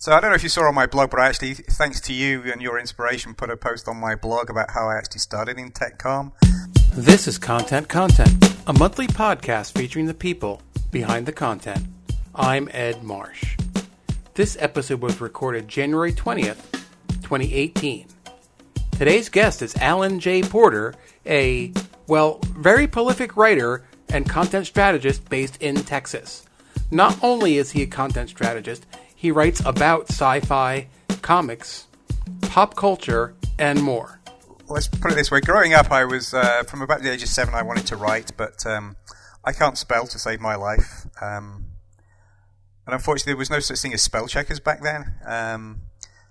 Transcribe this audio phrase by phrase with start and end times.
[0.00, 2.12] So I don't know if you saw on my blog, but I actually, thanks to
[2.12, 5.58] you and your inspiration, put a post on my blog about how I actually started
[5.58, 6.30] in TechCom.
[6.92, 8.30] This is Content Content,
[8.68, 11.84] a monthly podcast featuring the people behind the content.
[12.32, 13.56] I'm Ed Marsh.
[14.34, 16.62] This episode was recorded January 20th,
[17.22, 18.06] 2018.
[18.92, 20.42] Today's guest is Alan J.
[20.42, 20.94] Porter,
[21.26, 21.72] a,
[22.06, 26.46] well, very prolific writer and content strategist based in Texas.
[26.92, 28.86] Not only is he a content strategist,
[29.18, 30.86] he writes about sci fi,
[31.22, 31.88] comics,
[32.42, 34.20] pop culture, and more.
[34.68, 35.40] Let's put it this way.
[35.40, 38.30] Growing up, I was, uh, from about the age of seven, I wanted to write,
[38.36, 38.94] but um,
[39.44, 41.06] I can't spell to save my life.
[41.20, 41.64] Um,
[42.86, 45.16] and unfortunately, there was no such thing as spell checkers back then.
[45.26, 45.80] Um,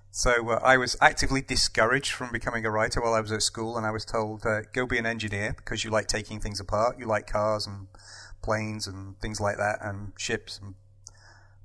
[0.10, 3.76] so uh, I was actively discouraged from becoming a writer while I was at school,
[3.76, 6.98] and I was told, uh, go be an engineer because you like taking things apart.
[6.98, 7.88] You like cars and
[8.42, 10.76] planes and things like that, and ships and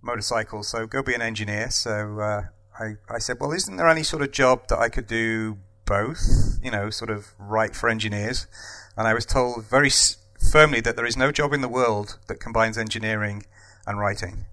[0.02, 1.70] motorcycles, so go be an engineer.
[1.70, 2.42] So uh,
[2.78, 6.58] I, I said, well, isn't there any sort of job that I could do both?
[6.62, 8.46] You know, sort of write for engineers.
[8.96, 10.16] And I was told very s-
[10.52, 13.44] firmly that there is no job in the world that combines engineering
[13.86, 14.46] and writing.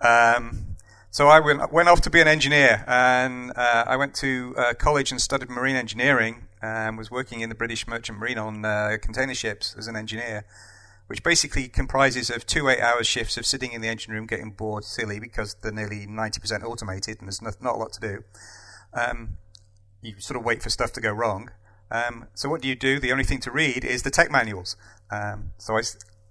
[0.00, 0.76] Um,
[1.10, 4.74] so I went, went off to be an engineer, and uh, I went to uh,
[4.74, 8.96] college and studied marine engineering, and was working in the British Merchant Marine on uh,
[9.00, 10.44] container ships as an engineer
[11.08, 14.84] which basically comprises of two eight-hour shifts of sitting in the engine room getting bored
[14.84, 18.24] silly because they're nearly 90% automated and there's not, not a lot to do.
[18.94, 19.38] Um,
[20.02, 21.50] you sort of wait for stuff to go wrong.
[21.90, 23.00] Um, so what do you do?
[23.00, 24.76] The only thing to read is the tech manuals.
[25.10, 25.82] Um, so I,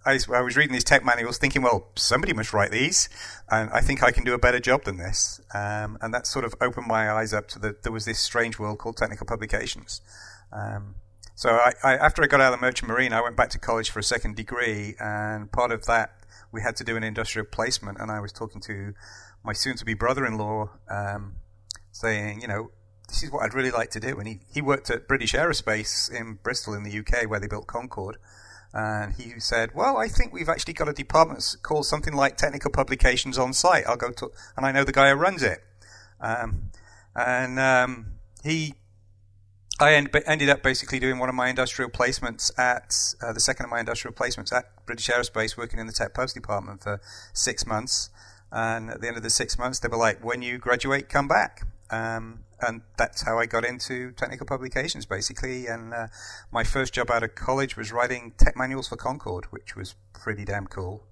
[0.05, 3.09] I, I, was reading these tech manuals thinking, well, somebody must write these,
[3.49, 5.41] and I think I can do a better job than this.
[5.53, 8.59] Um, and that sort of opened my eyes up to the, there was this strange
[8.59, 10.01] world called technical publications.
[10.53, 10.95] Um,
[11.37, 13.59] so I, I, after I got out of the merchant marine, I went back to
[13.59, 16.15] college for a second degree, and part of that
[16.51, 18.95] we had to do an industrial placement, and I was talking to
[19.43, 21.35] my soon-to-be brother-in-law, um,
[21.91, 22.71] saying, you know,
[23.07, 24.17] this is what I'd really like to do.
[24.17, 27.67] And he, he worked at British Aerospace in Bristol in the UK where they built
[27.67, 28.17] Concorde.
[28.73, 32.71] And he said, well, I think we've actually got a department called something like technical
[32.71, 33.85] publications on site.
[33.87, 35.59] I'll go to, and I know the guy who runs it.
[36.19, 36.71] Um,
[37.15, 38.73] and, um, he
[39.79, 43.69] I ended up basically doing one of my industrial placements at uh, the second of
[43.69, 46.99] my industrial placements at British Aerospace, working in the tech pubs department for
[47.33, 48.09] six months.
[48.51, 51.27] And at the end of the six months, they were like, "When you graduate, come
[51.27, 55.67] back." Um, and that's how I got into technical publications, basically.
[55.67, 56.07] And uh,
[56.51, 60.43] my first job out of college was writing tech manuals for Concorde, which was pretty
[60.43, 61.03] damn cool.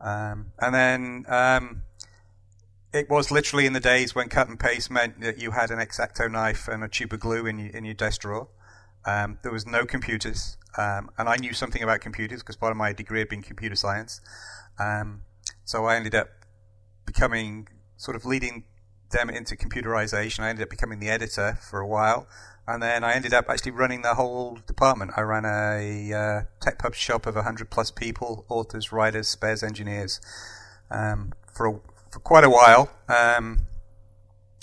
[0.00, 1.82] Um, and then um,
[2.92, 5.78] it was literally in the days when cut and paste meant that you had an
[5.78, 8.48] exacto knife and a tube of glue in your, in your desk drawer.
[9.04, 12.76] Um, there was no computers, um, and I knew something about computers because part of
[12.76, 14.20] my degree had been computer science.
[14.78, 15.22] Um,
[15.64, 16.28] so I ended up
[17.06, 18.64] becoming sort of leading
[19.10, 20.40] them into computerization.
[20.40, 22.26] I ended up becoming the editor for a while,
[22.66, 25.12] and then I ended up actually running the whole department.
[25.16, 30.20] I ran a uh, tech pub shop of 100 plus people, authors, writers, spares engineers,
[30.90, 32.90] um, for a, for quite a while.
[33.08, 33.66] Um,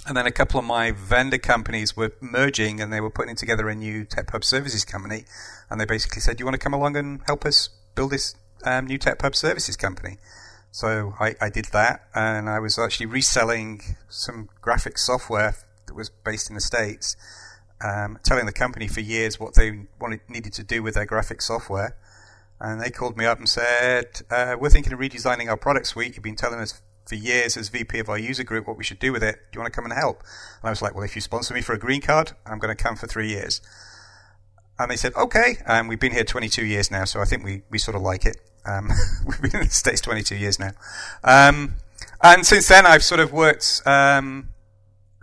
[0.07, 3.67] and then a couple of my vendor companies were merging and they were putting together
[3.67, 5.25] a new Tech Pub Services company.
[5.69, 8.35] And they basically said, Do you want to come along and help us build this
[8.63, 10.17] um, new Tech Pub Services company?
[10.71, 15.55] So I, I, did that and I was actually reselling some graphic software
[15.87, 17.15] that was based in the States,
[17.81, 21.41] um, telling the company for years what they wanted, needed to do with their graphic
[21.41, 21.97] software.
[22.59, 26.15] And they called me up and said, uh, We're thinking of redesigning our product suite.
[26.15, 28.99] You've been telling us for years as VP of our user group what we should
[28.99, 29.35] do with it.
[29.51, 30.21] Do you want to come and help?
[30.61, 32.75] And I was like, well, if you sponsor me for a green card, I'm going
[32.75, 33.61] to come for three years.
[34.79, 35.57] And they said, okay.
[35.65, 38.25] And we've been here 22 years now, so I think we, we sort of like
[38.25, 38.37] it.
[38.65, 38.89] Um,
[39.25, 40.71] we've been in the States 22 years now.
[41.23, 41.75] Um,
[42.21, 44.49] and since then, I've sort of worked um,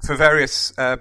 [0.05, 0.97] for various uh,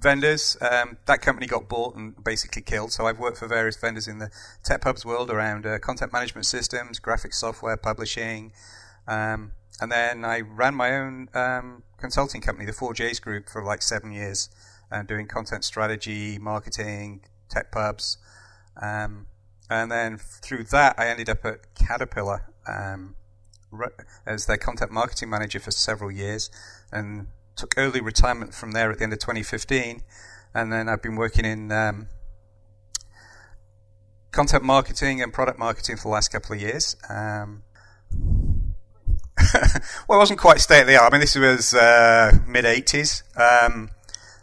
[0.00, 0.56] vendors.
[0.60, 2.92] Um, that company got bought and basically killed.
[2.92, 4.30] So I've worked for various vendors in the
[4.62, 8.52] tech pubs world around uh, content management systems, graphic software, publishing,
[9.06, 9.52] um,
[9.82, 14.12] and then I ran my own um, consulting company, the 4Js Group, for like seven
[14.12, 14.48] years,
[14.92, 18.16] uh, doing content strategy, marketing, tech pubs.
[18.80, 19.26] Um,
[19.68, 23.16] and then through that, I ended up at Caterpillar um,
[24.24, 26.48] as their content marketing manager for several years
[26.92, 27.26] and
[27.56, 30.04] took early retirement from there at the end of 2015.
[30.54, 32.06] And then I've been working in um,
[34.30, 36.94] content marketing and product marketing for the last couple of years.
[37.10, 37.64] Um,
[40.08, 41.12] well, it wasn't quite state of the art.
[41.12, 43.22] I mean, this was uh, mid 80s.
[43.38, 43.90] Um,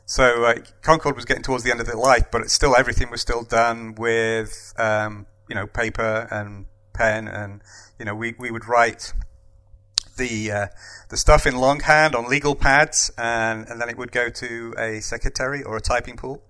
[0.06, 3.21] so uh, Concorde was getting towards the end of its life, but still everything was
[3.21, 7.27] still done with, um, you know, paper and pen.
[7.27, 7.61] And,
[7.97, 9.13] you know, we, we would write
[10.19, 10.67] the uh,
[11.09, 15.00] the stuff in longhand on legal pads, and, and then it would go to a
[15.00, 16.44] secretary or a typing pool,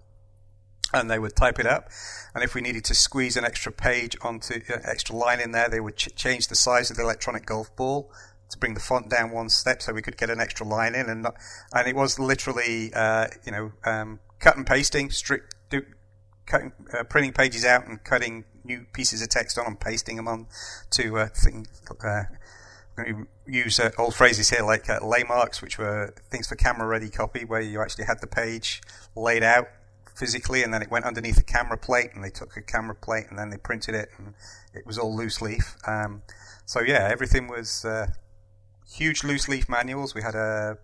[0.94, 1.90] and they would type it up.
[2.36, 5.70] And if we needed to squeeze an extra page onto uh, extra line in there,
[5.70, 8.12] they would ch- change the size of the electronic golf ball
[8.50, 11.10] to bring the font down one step so we could get an extra line in.
[11.10, 11.36] And not,
[11.74, 15.84] and it was literally uh, you know um, cut and pasting, strict do,
[16.46, 20.28] cutting, uh, printing pages out and cutting new pieces of text on and pasting them
[20.28, 20.48] on
[20.92, 21.68] to uh, thing,
[22.04, 22.24] uh,
[23.48, 27.10] use uh, old phrases here like uh, lay marks, which were things for camera ready
[27.10, 28.82] copy, where you actually had the page
[29.16, 29.68] laid out
[30.16, 33.26] physically and then it went underneath a camera plate and they took a camera plate
[33.30, 34.34] and then they printed it and
[34.74, 35.76] it was all loose leaf.
[35.88, 36.24] Um,
[36.66, 38.08] so yeah, everything was uh,
[38.92, 40.16] huge loose leaf manuals.
[40.16, 40.78] We had a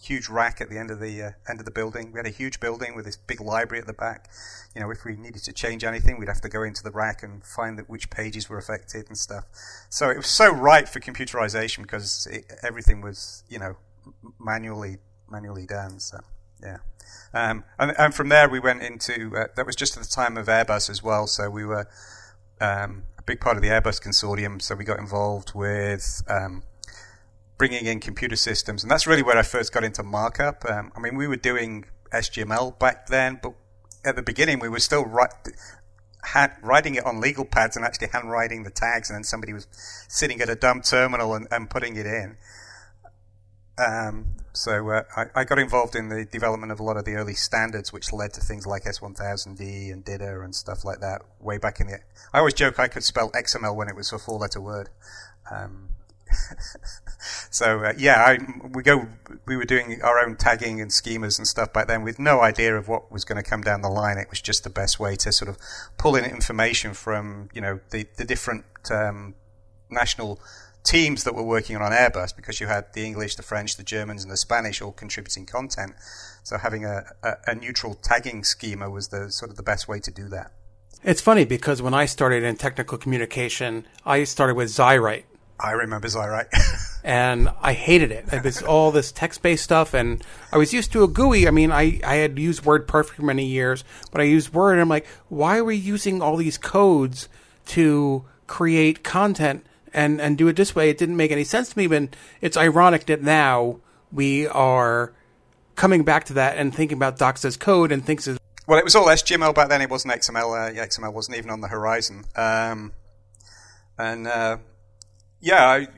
[0.00, 2.12] huge rack at the end of the uh, end of the building.
[2.12, 4.30] We had a huge building with this big library at the back.
[4.74, 7.22] You know, if we needed to change anything, we'd have to go into the rack
[7.22, 9.44] and find that which pages were affected and stuff.
[9.88, 13.76] So it was so right for computerization because it, everything was, you know,
[14.38, 14.98] manually
[15.30, 15.98] manually done.
[15.98, 16.18] So
[16.62, 16.78] yeah,
[17.34, 20.36] um, and, and, from there we went into uh, that was just at the time
[20.36, 21.26] of Airbus as well.
[21.26, 21.88] So we were
[22.60, 24.60] um, a big part of the Airbus consortium.
[24.62, 26.62] So we got involved with um,
[27.58, 30.64] bringing in computer systems, and that's really where I first got into markup.
[30.68, 33.54] Um, I mean, we were doing SGML back then, but
[34.04, 38.70] at the beginning we were still writing it on legal pads and actually handwriting the
[38.70, 39.66] tags, and then somebody was
[40.08, 42.36] sitting at a dumb terminal and, and putting it in.
[43.78, 47.14] Um, so uh, I, I, got involved in the development of a lot of the
[47.14, 51.22] early standards, which led to things like S1000D and DITA and stuff like that.
[51.38, 52.00] Way back in the,
[52.32, 54.88] I always joke I could spell XML when it was a four-letter word.
[55.48, 55.87] Um,
[57.50, 58.38] so uh, yeah, I,
[58.74, 59.06] we go.
[59.46, 62.76] We were doing our own tagging and schemas and stuff back then, with no idea
[62.76, 64.18] of what was going to come down the line.
[64.18, 65.58] It was just the best way to sort of
[65.98, 69.34] pull in information from you know the the different um,
[69.90, 70.40] national
[70.84, 74.22] teams that were working on Airbus, because you had the English, the French, the Germans,
[74.22, 75.92] and the Spanish all contributing content.
[76.42, 80.00] So having a, a, a neutral tagging schema was the sort of the best way
[80.00, 80.52] to do that.
[81.04, 85.24] It's funny because when I started in technical communication, I started with XyWrite,
[85.60, 87.00] I remember XyWrite.
[87.04, 88.32] and I hated it.
[88.32, 91.48] It was all this text based stuff, and I was used to a GUI.
[91.48, 94.80] I mean, I, I had used WordPerfect for many years, but I used Word, and
[94.80, 97.28] I'm like, why are we using all these codes
[97.66, 100.90] to create content and, and do it this way?
[100.90, 103.80] It didn't make any sense to me, but it's ironic that now
[104.12, 105.12] we are
[105.74, 108.84] coming back to that and thinking about docs as code and thinks as well, it
[108.84, 109.80] was all HTML back then.
[109.80, 110.68] It wasn't XML.
[110.68, 112.26] Uh, XML wasn't even on the horizon.
[112.36, 112.92] Um,
[113.96, 114.58] and uh,
[115.40, 115.88] yeah, I,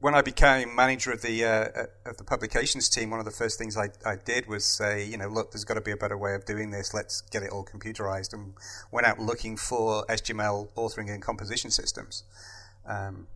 [0.00, 3.58] when I became manager of the uh, of the publications team, one of the first
[3.58, 6.16] things I, I did was say, you know, look, there's got to be a better
[6.16, 6.94] way of doing this.
[6.94, 8.54] Let's get it all computerized, and
[8.92, 12.24] went out looking for SGML authoring and composition systems.
[12.86, 13.26] Um,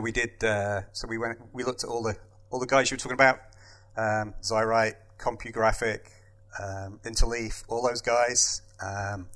[0.00, 0.42] we did.
[0.42, 2.16] Uh, so we went, we looked at all the
[2.50, 3.40] all the guys you were talking about,
[3.96, 6.00] um, XyWrite, CompuGraphic,
[6.62, 8.62] um, Interleaf, all those guys.
[8.80, 9.28] Um,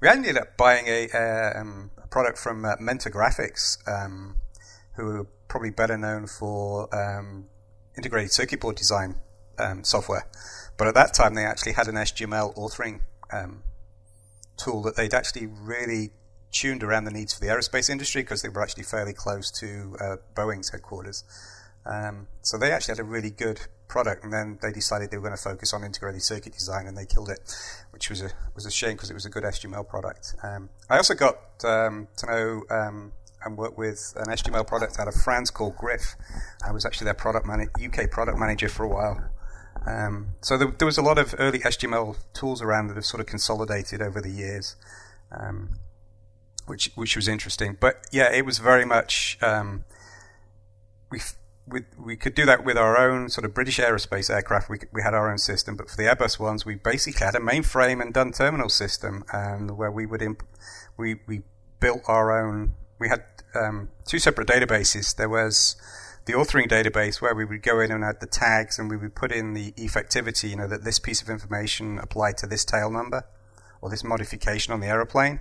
[0.00, 1.08] we ended up buying a,
[1.56, 4.36] um, product from uh, Mentor Graphics, um,
[4.94, 7.46] who are probably better known for um,
[7.96, 9.16] integrated circuit board design
[9.58, 10.26] um, software.
[10.76, 13.00] But at that time, they actually had an SGML authoring
[13.32, 13.62] um,
[14.56, 16.10] tool that they'd actually really
[16.52, 19.96] tuned around the needs for the aerospace industry because they were actually fairly close to
[20.00, 21.24] uh, Boeing's headquarters.
[21.84, 25.22] Um, so they actually had a really good product, and then they decided they were
[25.22, 27.40] going to focus on integrated circuit design, and they killed it,
[27.90, 30.34] which was a was a shame because it was a good SGML product.
[30.42, 33.12] Um, I also got um, to know um,
[33.44, 36.16] and work with an SGML product out of France called Grif.
[36.66, 37.46] I was actually their product
[37.82, 39.30] UK product manager for a while.
[39.86, 43.20] Um, so there, there, was a lot of early SGML tools around that have sort
[43.20, 44.74] of consolidated over the years,
[45.30, 45.78] um,
[46.66, 47.76] which which was interesting.
[47.78, 49.38] But yeah, it was very much
[51.10, 51.20] we
[51.68, 54.70] we, we could do that with our own sort of British aerospace aircraft.
[54.70, 57.40] We, we had our own system, but for the Airbus ones, we basically had a
[57.40, 60.46] mainframe and dumb terminal system, and where we would imp-
[60.96, 61.42] we we
[61.80, 62.74] built our own.
[62.98, 65.16] We had um, two separate databases.
[65.16, 65.76] There was
[66.24, 69.14] the authoring database where we would go in and add the tags, and we would
[69.14, 70.50] put in the effectivity.
[70.50, 73.24] You know that this piece of information applied to this tail number
[73.80, 75.40] or this modification on the aeroplane.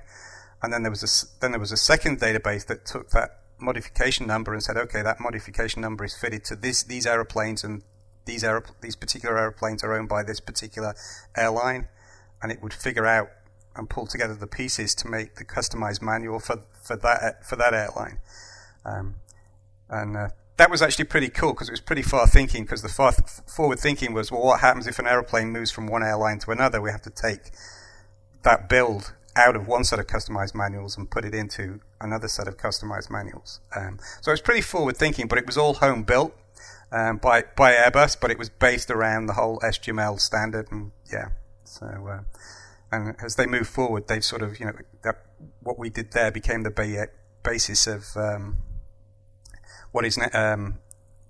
[0.64, 4.28] And then there was a then there was a second database that took that modification
[4.28, 7.84] number and said, okay, that modification number is fitted to this, these aeroplanes and
[8.26, 10.96] these, aer- these particular aeroplanes are owned by this particular
[11.38, 11.88] airline.
[12.42, 13.30] And it would figure out
[13.76, 17.74] and pull together the pieces to make the customized manual for, for that, for that
[17.74, 18.20] airline.
[18.86, 19.16] Um,
[19.90, 22.90] and, uh, that was actually pretty cool because it was pretty far thinking because the
[22.90, 26.40] far th- forward thinking was, well, what happens if an aeroplane moves from one airline
[26.40, 26.82] to another?
[26.82, 27.52] We have to take
[28.44, 32.48] that build out of one set of customized manuals and put it into another set
[32.48, 33.60] of customized manuals.
[33.76, 36.34] Um, so it was pretty forward thinking, but it was all home built
[36.92, 41.30] um, by by Airbus, but it was based around the whole SGML standard, and yeah.
[41.64, 42.20] So uh,
[42.92, 44.74] and as they move forward, they've sort of you know
[45.04, 45.16] that,
[45.62, 47.10] what we did there became the
[47.44, 48.58] basis of um,
[49.92, 50.80] what is um,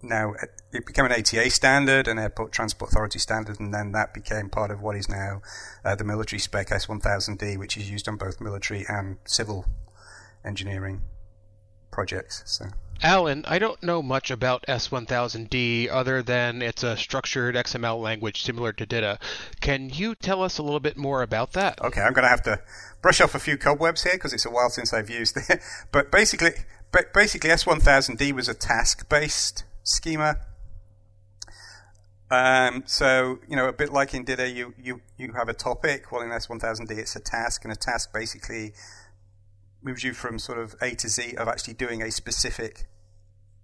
[0.06, 0.34] now
[0.72, 4.72] it became an ATA standard, an Airport Transport Authority standard, and then that became part
[4.72, 5.42] of what is now
[5.84, 9.66] uh, the military spec S1000D, which is used on both military and civil
[10.44, 11.02] engineering
[11.92, 12.44] projects.
[12.46, 12.66] So.
[13.02, 18.72] Alan, I don't know much about S1000D other than it's a structured XML language similar
[18.74, 19.20] to DITA.
[19.60, 21.82] Can you tell us a little bit more about that?
[21.82, 22.62] Okay, I'm going to have to
[23.02, 25.60] brush off a few cobwebs here because it's a while since I've used it.
[25.92, 26.52] but basically,
[27.14, 30.38] basically S1000D was a task-based schema.
[32.30, 36.12] Um, so, you know, a bit like in DITA, you, you, you have a topic.
[36.12, 38.74] Well, in S1000D, it's a task, and a task basically
[39.82, 42.88] moves you from sort of A to Z of actually doing a specific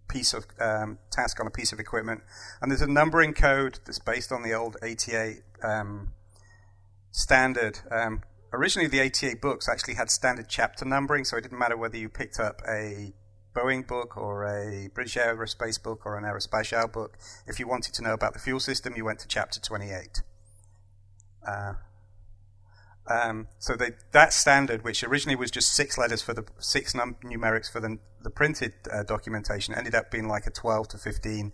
[0.07, 2.21] piece of um, task on a piece of equipment.
[2.61, 6.13] And there's a numbering code that's based on the old ATA um,
[7.11, 7.79] standard.
[7.89, 8.21] Um,
[8.53, 12.09] originally, the ATA books actually had standard chapter numbering, so it didn't matter whether you
[12.09, 13.13] picked up a
[13.53, 17.17] Boeing book or a British Aerospace book or an Aerospatiale book.
[17.47, 20.21] If you wanted to know about the fuel system, you went to chapter 28.
[21.45, 21.73] Uh,
[23.07, 27.17] um, so they, that standard, which originally was just six letters for the six num-
[27.23, 31.51] numerics for the, the printed uh, documentation, ended up being like a 12 to 15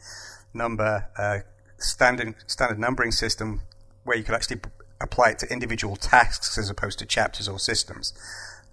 [0.54, 1.40] number uh,
[1.78, 3.62] standard standard numbering system
[4.04, 7.60] where you could actually p- apply it to individual tasks as opposed to chapters or
[7.60, 8.14] systems.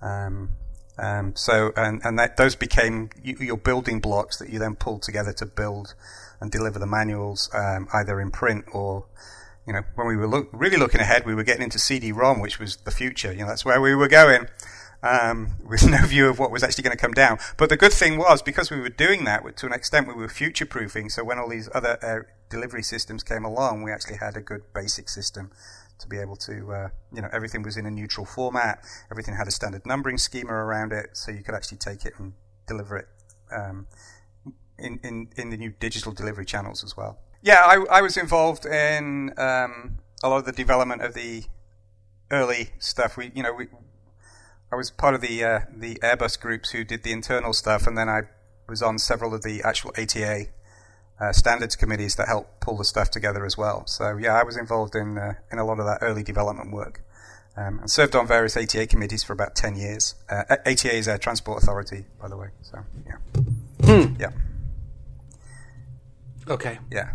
[0.03, 0.51] Um,
[0.99, 5.33] um, so and and that those became your building blocks that you then pulled together
[5.35, 5.95] to build
[6.41, 9.05] and deliver the manuals um, either in print or
[9.67, 12.59] you know, when we were look, really looking ahead, we were getting into CD-ROM, which
[12.59, 13.33] was the future.
[13.33, 14.47] You know, that's where we were going,
[15.03, 17.39] um, with no view of what was actually going to come down.
[17.57, 20.29] But the good thing was, because we were doing that to an extent, we were
[20.29, 21.09] future-proofing.
[21.11, 24.63] So when all these other uh, delivery systems came along, we actually had a good
[24.75, 25.51] basic system
[25.99, 28.85] to be able to, uh, you know, everything was in a neutral format.
[29.11, 32.33] Everything had a standard numbering schema around it, so you could actually take it and
[32.67, 33.09] deliver it
[33.53, 33.87] um,
[34.79, 37.19] in, in in the new digital delivery channels as well.
[37.43, 41.45] Yeah, I, I was involved in um, a lot of the development of the
[42.31, 43.17] early stuff.
[43.17, 43.67] We, you know, we,
[44.73, 47.97] I was part of the uh, the Airbus groups who did the internal stuff, and
[47.97, 48.23] then I
[48.69, 50.47] was on several of the actual ATA
[51.21, 53.87] uh, standards committees that help pull the stuff together as well.
[53.87, 57.03] So yeah, I was involved in uh, in a lot of that early development work,
[57.57, 60.15] um, and served on various ATA committees for about ten years.
[60.29, 62.49] Uh, ATA is a transport authority, by the way.
[62.63, 63.43] So yeah,
[63.85, 64.15] hmm.
[64.19, 64.31] yeah,
[66.49, 67.15] okay, yeah.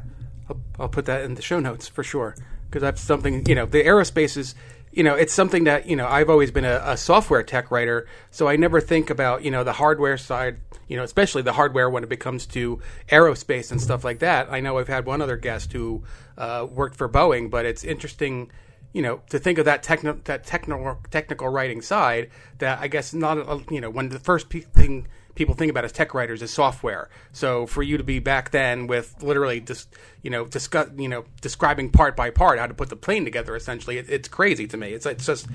[0.49, 2.35] I'll, I'll put that in the show notes for sure
[2.69, 4.55] because that's something you know the aerospace is
[4.99, 8.05] you know it's something that you know I've always been a, a, software tech writer,
[8.31, 11.89] so I never think about you know the hardware side, you know especially the hardware
[11.89, 14.51] when it becomes to aerospace and stuff like that.
[14.51, 16.03] I know I've had one other guest who
[16.37, 18.51] uh, worked for Boeing, but it's interesting.
[18.91, 23.13] You know, to think of that techno- that technical technical writing side, that I guess
[23.13, 25.07] not, you know, when the first thing
[25.39, 27.09] people think about as tech writers as software.
[27.31, 29.89] So for you to be back then with literally just
[30.21, 33.55] you know discuss you know describing part by part how to put the plane together,
[33.55, 34.89] essentially, it, it's crazy to me.
[34.93, 35.47] It's it's just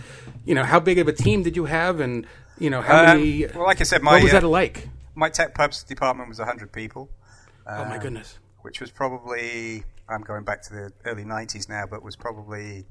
[0.44, 2.26] you know how big of a team did you have, and
[2.58, 3.46] you know how um, many?
[3.46, 4.88] Well, like I said, my what was that uh, like?
[5.14, 7.10] My tech pubs department was hundred people.
[7.66, 8.38] Um, oh my um, goodness!
[8.62, 12.86] Which was probably I'm going back to the early '90s now, but was probably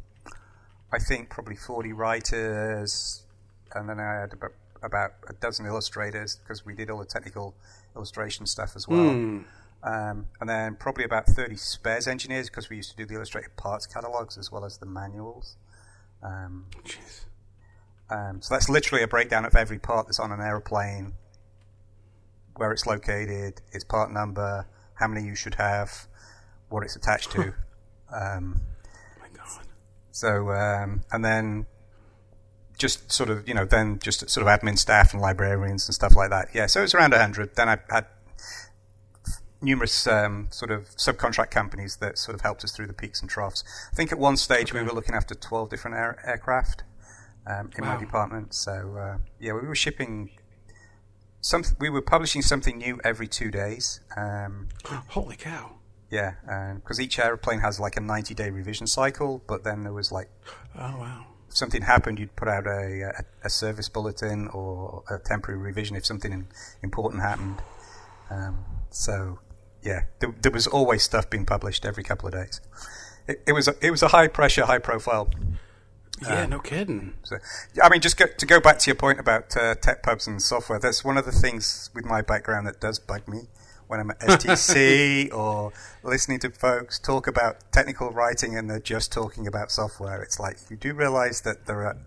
[0.93, 3.25] I think probably 40 writers,
[3.73, 4.51] and then I had about
[4.83, 7.55] about a dozen illustrators because we did all the technical
[7.95, 8.99] illustration stuff as well.
[8.99, 9.45] Mm.
[9.83, 13.55] Um, and then probably about 30 spares engineers because we used to do the illustrated
[13.57, 15.57] parts catalogs as well as the manuals.
[16.23, 16.67] Um,
[18.09, 21.13] um, so that's literally a breakdown of every part that's on an aeroplane,
[22.55, 26.07] where it's located, its part number, how many you should have,
[26.69, 27.53] what it's attached to.
[28.15, 29.65] um, oh my god!
[30.11, 31.65] So um, and then
[32.77, 36.15] just sort of, you know, then just sort of admin staff and librarians and stuff
[36.15, 36.49] like that.
[36.53, 37.55] Yeah, so it's around 100.
[37.55, 38.07] Then I had
[39.61, 43.29] numerous um, sort of subcontract companies that sort of helped us through the peaks and
[43.29, 43.63] troughs.
[43.91, 44.79] I think at one stage okay.
[44.79, 46.83] we were looking after 12 different air- aircraft
[47.47, 47.95] um, in wow.
[47.95, 48.53] my department.
[48.53, 50.31] So, uh, yeah, we were shipping.
[51.41, 54.01] Some, we were publishing something new every two days.
[54.15, 55.75] Um, Holy cow!
[56.09, 56.33] Yeah,
[56.75, 60.29] because each airplane has like a 90 day revision cycle, but then there was like.
[60.75, 65.59] Oh, wow something happened, you'd put out a, a, a, service bulletin or a temporary
[65.59, 66.47] revision if something
[66.81, 67.61] important happened.
[68.29, 69.39] Um, so,
[69.81, 72.61] yeah, there, there, was always stuff being published every couple of days.
[73.27, 75.29] It, it was a, it was a high pressure, high profile
[76.21, 77.15] Yeah, um, no kidding.
[77.23, 77.37] So,
[77.81, 80.41] I mean, just go, to go back to your point about uh, tech pubs and
[80.41, 83.47] software, that's one of the things with my background that does bug me
[83.87, 85.71] when I'm at STC or
[86.03, 90.21] listening to folks talk about technical writing and they're just talking about software.
[90.21, 91.97] It's like you do realize that there are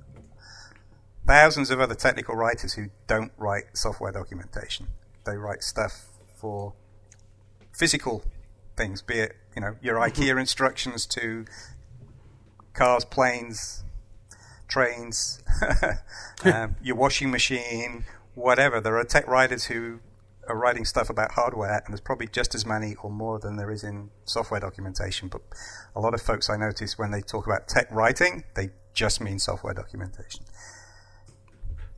[1.27, 4.89] thousands of other technical writers who don't write software documentation.
[5.25, 6.75] They write stuff for
[7.73, 8.25] physical
[8.77, 10.23] things, be it you know your mm-hmm.
[10.23, 11.47] IKEA instructions to
[12.75, 13.85] cars, planes,
[14.69, 15.43] trains,
[16.45, 18.05] um, your washing machine,
[18.35, 18.81] whatever.
[18.81, 20.01] There are tech writers who
[20.49, 23.71] are writing stuff about hardware, and there's probably just as many or more than there
[23.71, 25.29] is in software documentation.
[25.29, 25.43] But
[25.95, 29.39] a lot of folks I notice when they talk about tech writing, they just mean
[29.39, 30.45] software documentation.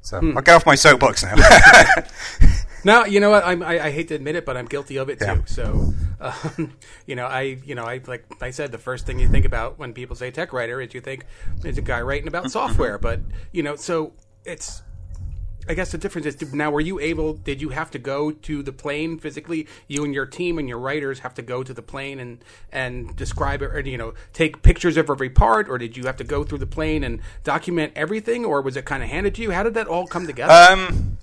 [0.01, 0.37] So hmm.
[0.37, 1.35] I'll get off my soapbox now.
[2.85, 5.11] now you know what I'm, I, I, hate to admit it, but I'm guilty of
[5.11, 5.43] it too.
[5.47, 6.77] So, um,
[7.07, 9.79] you know, I you know I like I said, the first thing you think about
[9.79, 11.27] when people say tech writer is you think
[11.65, 12.99] it's a guy writing about software.
[12.99, 13.21] But
[13.53, 14.13] you know, so
[14.45, 14.83] it's
[15.69, 18.63] I guess the difference is now were you able did you have to go to
[18.63, 19.67] the plane physically?
[19.87, 23.15] You and your team and your writers have to go to the plane and and
[23.15, 26.25] describe it or you know take pictures of every part or did you have to
[26.25, 29.51] go through the plane and document everything or was it kind of handed to you?
[29.51, 30.53] How did that all come together?
[30.53, 31.19] Um,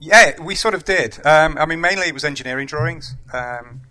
[0.00, 1.24] yeah we sort of did.
[1.24, 3.14] Um, I mean mainly it was engineering drawings.
[3.32, 3.82] Um,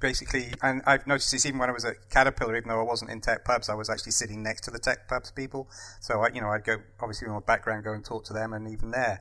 [0.00, 3.10] basically, and I've noticed this even when I was at Caterpillar, even though I wasn't
[3.10, 5.68] in tech pubs, I was actually sitting next to the tech pubs people.
[6.00, 8.52] So I, you know, I'd go obviously with my background, go and talk to them,
[8.52, 9.20] and even there.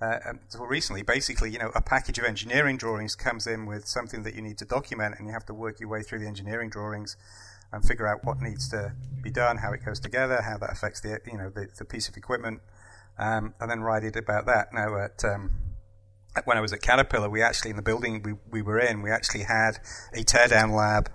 [0.00, 4.22] Uh, until recently, basically, you know, a package of engineering drawings comes in with something
[4.22, 6.70] that you need to document, and you have to work your way through the engineering
[6.70, 7.16] drawings
[7.72, 11.00] and figure out what needs to be done, how it goes together, how that affects
[11.00, 12.60] the, you know, the, the piece of equipment,
[13.18, 14.72] um, and then write it about that.
[14.72, 15.52] Now, at um,
[16.44, 19.10] when I was at Caterpillar, we actually in the building we, we were in, we
[19.10, 19.78] actually had
[20.12, 21.10] a teardown lab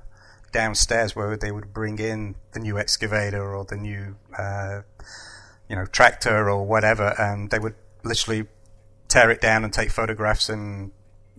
[0.52, 4.82] downstairs where they would bring in the new excavator or the new uh,
[5.70, 8.48] you know tractor or whatever, and they would literally
[9.08, 10.92] tear it down and take photographs and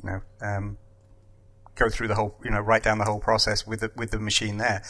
[0.02, 0.78] you know um,
[1.74, 4.18] go through the whole you know write down the whole process with the with the
[4.18, 4.82] machine there.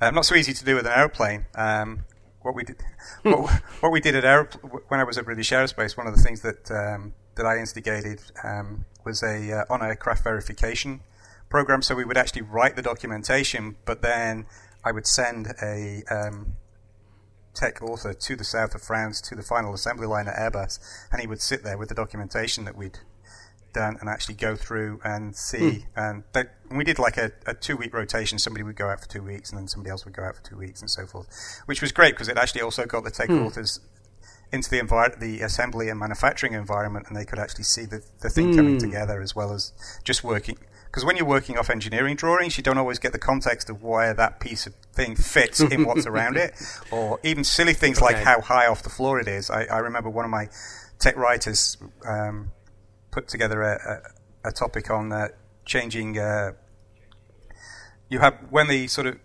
[0.00, 1.46] Uh, not so easy to do with an airplane.
[1.54, 2.04] Um,
[2.42, 2.76] what we did,
[3.22, 4.50] what, what, we did at Aer-
[4.88, 8.20] when I was at British Aerospace, one of the things that um, that I instigated
[8.42, 11.00] um, was a uh, on aircraft verification
[11.48, 11.82] program.
[11.82, 14.46] So we would actually write the documentation, but then
[14.84, 16.56] I would send a um,
[17.54, 20.78] tech author to the south of France to the final assembly line at Airbus,
[21.12, 22.98] and he would sit there with the documentation that we'd
[23.72, 25.84] done and actually go through and see.
[25.96, 26.24] Mm.
[26.34, 28.38] And we did like a, a, two week rotation.
[28.38, 30.42] Somebody would go out for two weeks, and then somebody else would go out for
[30.42, 31.28] two weeks, and so forth,
[31.66, 33.44] which was great because it actually also got the tech mm.
[33.44, 33.80] authors
[34.54, 38.30] into the envir- the assembly and manufacturing environment, and they could actually see the, the
[38.30, 38.56] thing mm.
[38.56, 39.72] coming together as well as
[40.04, 40.56] just working.
[40.86, 44.14] Because when you're working off engineering drawings, you don't always get the context of where
[44.14, 46.54] that piece of thing fits in what's around it,
[46.92, 48.14] or even silly things okay.
[48.14, 49.50] like how high off the floor it is.
[49.50, 50.48] I, I remember one of my
[51.00, 52.52] tech writers um,
[53.10, 54.02] put together a,
[54.44, 55.28] a, a topic on uh,
[55.64, 56.16] changing.
[56.16, 56.52] Uh,
[58.08, 59.18] you have when the sort of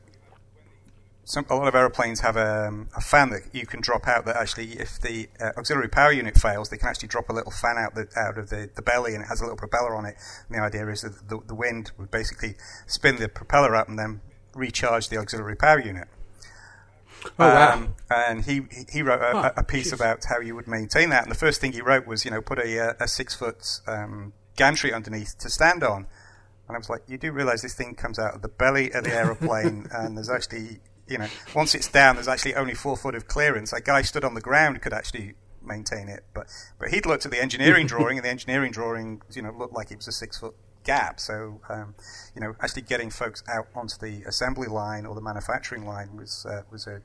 [1.29, 4.25] some, a lot of aeroplanes have a, um, a, fan that you can drop out.
[4.25, 7.51] That actually, if the uh, auxiliary power unit fails, they can actually drop a little
[7.51, 10.05] fan out the, out of the, the belly, and it has a little propeller on
[10.05, 10.15] it.
[10.47, 12.55] And the idea is that the, the wind would basically
[12.87, 14.21] spin the propeller up and then
[14.55, 16.07] recharge the auxiliary power unit.
[17.23, 17.73] Oh, wow.
[17.73, 19.93] Um, and he he wrote a, oh, a piece geez.
[19.93, 21.21] about how you would maintain that.
[21.21, 23.81] And the first thing he wrote was, you know, put a, uh, a six foot
[23.85, 26.07] um, gantry underneath to stand on.
[26.67, 29.03] And I was like, you do realize this thing comes out of the belly of
[29.03, 33.15] the aeroplane, and there's actually you know, once it's down, there's actually only four foot
[33.15, 33.73] of clearance.
[33.73, 36.47] A guy stood on the ground could actually maintain it, but
[36.79, 39.91] but he'd looked at the engineering drawing, and the engineering drawing, you know, looked like
[39.91, 41.19] it was a six foot gap.
[41.19, 41.95] So, um,
[42.35, 46.45] you know, actually getting folks out onto the assembly line or the manufacturing line was
[46.49, 47.01] uh, was a,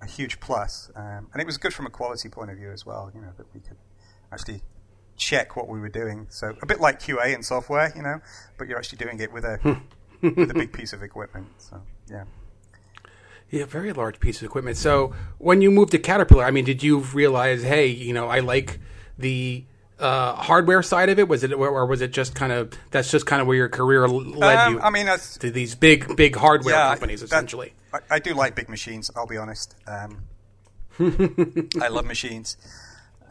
[0.00, 2.86] a, huge plus, um, and it was good from a quality point of view as
[2.86, 3.10] well.
[3.14, 3.76] You know, that we could
[4.32, 4.62] actually
[5.16, 6.26] check what we were doing.
[6.30, 8.20] So a bit like QA in software, you know,
[8.58, 9.58] but you're actually doing it with a
[10.22, 11.48] with a big piece of equipment.
[11.58, 12.24] So yeah.
[13.50, 14.76] Yeah, very large piece of equipment.
[14.76, 18.40] So when you moved to Caterpillar, I mean, did you realize, hey, you know, I
[18.40, 18.80] like
[19.16, 19.64] the
[19.98, 21.28] uh, hardware side of it?
[21.28, 24.08] Was it, or was it just kind of that's just kind of where your career
[24.08, 24.80] led um, you?
[24.80, 27.74] I mean, to these big, big hardware yeah, companies, essentially.
[27.92, 29.10] That, I, I, do like big machines.
[29.14, 29.76] I'll be honest.
[29.86, 30.24] Um,
[31.80, 32.56] I love machines,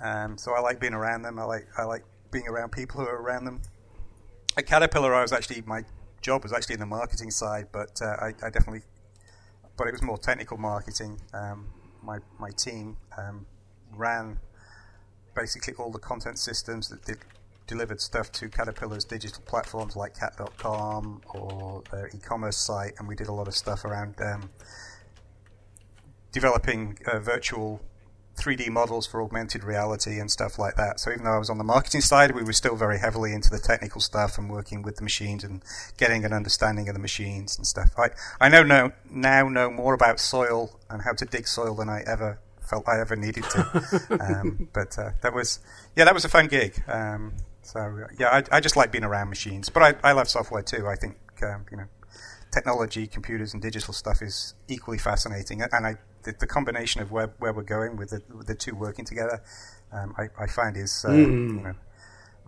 [0.01, 1.39] um, so I like being around them.
[1.39, 3.61] I like I like being around people who are around them.
[4.57, 5.83] At Caterpillar, I was actually my
[6.21, 8.83] job was actually in the marketing side, but uh, I, I definitely
[9.77, 11.19] but it was more technical marketing.
[11.33, 11.67] Um,
[12.01, 13.45] my my team um,
[13.95, 14.39] ran
[15.35, 17.17] basically all the content systems that did,
[17.65, 23.27] delivered stuff to Caterpillar's digital platforms like Cat.com or their e-commerce site, and we did
[23.27, 24.49] a lot of stuff around um,
[26.31, 27.81] developing uh, virtual
[28.37, 30.99] 3D models for augmented reality and stuff like that.
[30.99, 33.49] So even though I was on the marketing side, we were still very heavily into
[33.49, 35.63] the technical stuff and working with the machines and
[35.97, 37.91] getting an understanding of the machines and stuff.
[37.97, 38.09] I
[38.41, 42.39] I know, now know more about soil and how to dig soil than I ever
[42.61, 44.17] felt I ever needed to.
[44.19, 45.59] um, but uh, that was
[45.95, 46.81] yeah, that was a fun gig.
[46.87, 50.63] Um, so yeah, I, I, just like being around machines, but I, I love software
[50.63, 50.87] too.
[50.87, 51.85] I think um, you know
[52.51, 57.33] technology, computers, and digital stuff is equally fascinating, and I the, the combination of where,
[57.39, 59.41] where we're going with the, with the two working together,
[59.91, 61.57] um, I, I, find is uh, mm.
[61.57, 61.75] you know,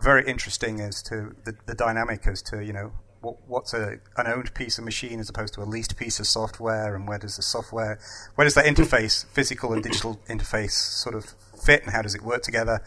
[0.02, 2.92] very interesting as to the, the dynamic as to you know
[3.26, 6.28] what, what's a, an owned piece of machine as opposed to a leased piece of
[6.28, 8.00] software, and where does the software,
[8.36, 12.22] where does that interface, physical and digital interface, sort of fit, and how does it
[12.22, 12.82] work together?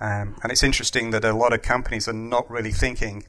[0.00, 3.24] Um, and it's interesting that a lot of companies are not really thinking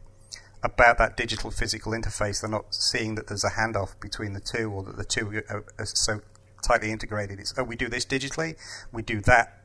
[0.64, 2.42] about that digital physical interface.
[2.42, 5.66] They're not seeing that there's a handoff between the two, or that the two are,
[5.78, 6.22] are so
[6.62, 7.40] tightly integrated.
[7.40, 8.56] It's oh, we do this digitally,
[8.92, 9.64] we do that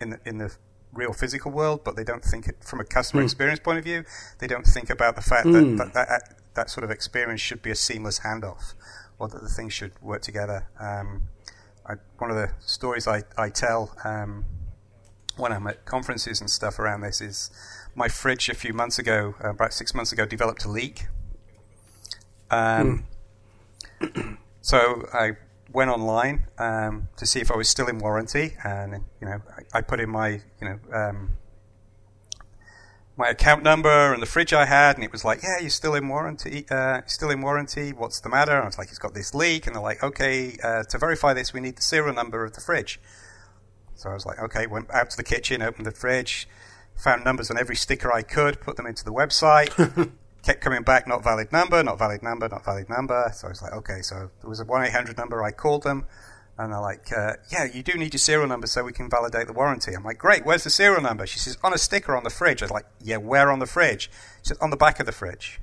[0.00, 0.54] in the, in the
[0.92, 3.26] real physical world, but they don't think it from a customer mm.
[3.26, 4.04] experience point of view.
[4.38, 5.76] They don't think about the fact mm.
[5.78, 8.74] that, that, that that sort of experience should be a seamless handoff,
[9.18, 10.68] or that the things should work together.
[10.78, 11.24] Um,
[11.86, 14.44] I, one of the stories I, I tell um,
[15.36, 17.50] when I'm at conferences and stuff around this is
[17.94, 21.06] my fridge a few months ago, uh, about six months ago, developed a leak.
[22.50, 23.04] Um,
[24.00, 24.38] mm.
[24.60, 25.32] so I
[25.74, 29.42] went online um, to see if I was still in warranty, and you know,
[29.74, 31.30] I, I put in my you know um,
[33.16, 35.94] my account number and the fridge I had, and it was like, yeah, you're still
[35.94, 36.66] in warranty.
[36.70, 37.92] Uh, still in warranty.
[37.92, 38.52] What's the matter?
[38.52, 41.34] And I was like, it's got this leak, and they're like, okay, uh, to verify
[41.34, 43.00] this, we need the serial number of the fridge.
[43.96, 46.48] So I was like, okay, went out to the kitchen, opened the fridge,
[46.96, 50.10] found numbers on every sticker I could, put them into the website.
[50.44, 53.30] kept coming back, not valid number, not valid number, not valid number.
[53.34, 55.42] So I was like, okay, so there was a 1 800 number.
[55.42, 56.06] I called them,
[56.58, 59.46] and they're like, uh, yeah, you do need your serial number so we can validate
[59.46, 59.94] the warranty.
[59.94, 61.26] I'm like, great, where's the serial number?
[61.26, 62.62] She says, on a sticker on the fridge.
[62.62, 64.10] I was like, yeah, where on the fridge?
[64.42, 65.60] She said, on the back of the fridge.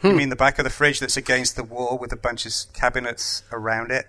[0.00, 0.08] Hmm.
[0.08, 2.52] You mean the back of the fridge that's against the wall with a bunch of
[2.72, 4.06] cabinets around it?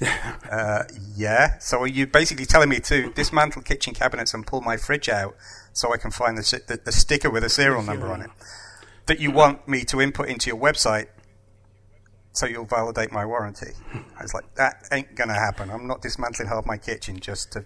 [0.50, 0.84] uh,
[1.16, 1.58] yeah.
[1.58, 5.36] So are you basically telling me to dismantle kitchen cabinets and pull my fridge out
[5.78, 8.30] so I can find the, the, the sticker with a serial number on it
[9.06, 11.06] that you want me to input into your website
[12.32, 13.72] so you'll validate my warranty.
[14.16, 15.70] I was like, that ain't gonna happen.
[15.70, 17.64] I'm not dismantling half my kitchen just to.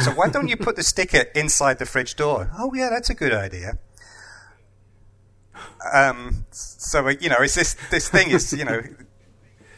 [0.00, 2.50] so why don't you put the sticker inside the fridge door?
[2.58, 3.78] Oh yeah, that's a good idea.
[5.92, 8.82] Um, so you know, it's this this thing is you know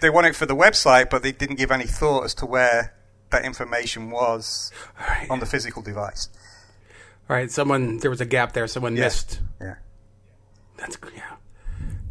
[0.00, 2.94] they want it for the website, but they didn't give any thought as to where
[3.30, 5.28] that information was right.
[5.28, 6.28] on the physical device.
[7.28, 8.66] All right, someone there was a gap there.
[8.66, 9.04] Someone yeah.
[9.04, 9.40] missed.
[9.60, 9.76] Yeah,
[10.76, 11.36] that's yeah,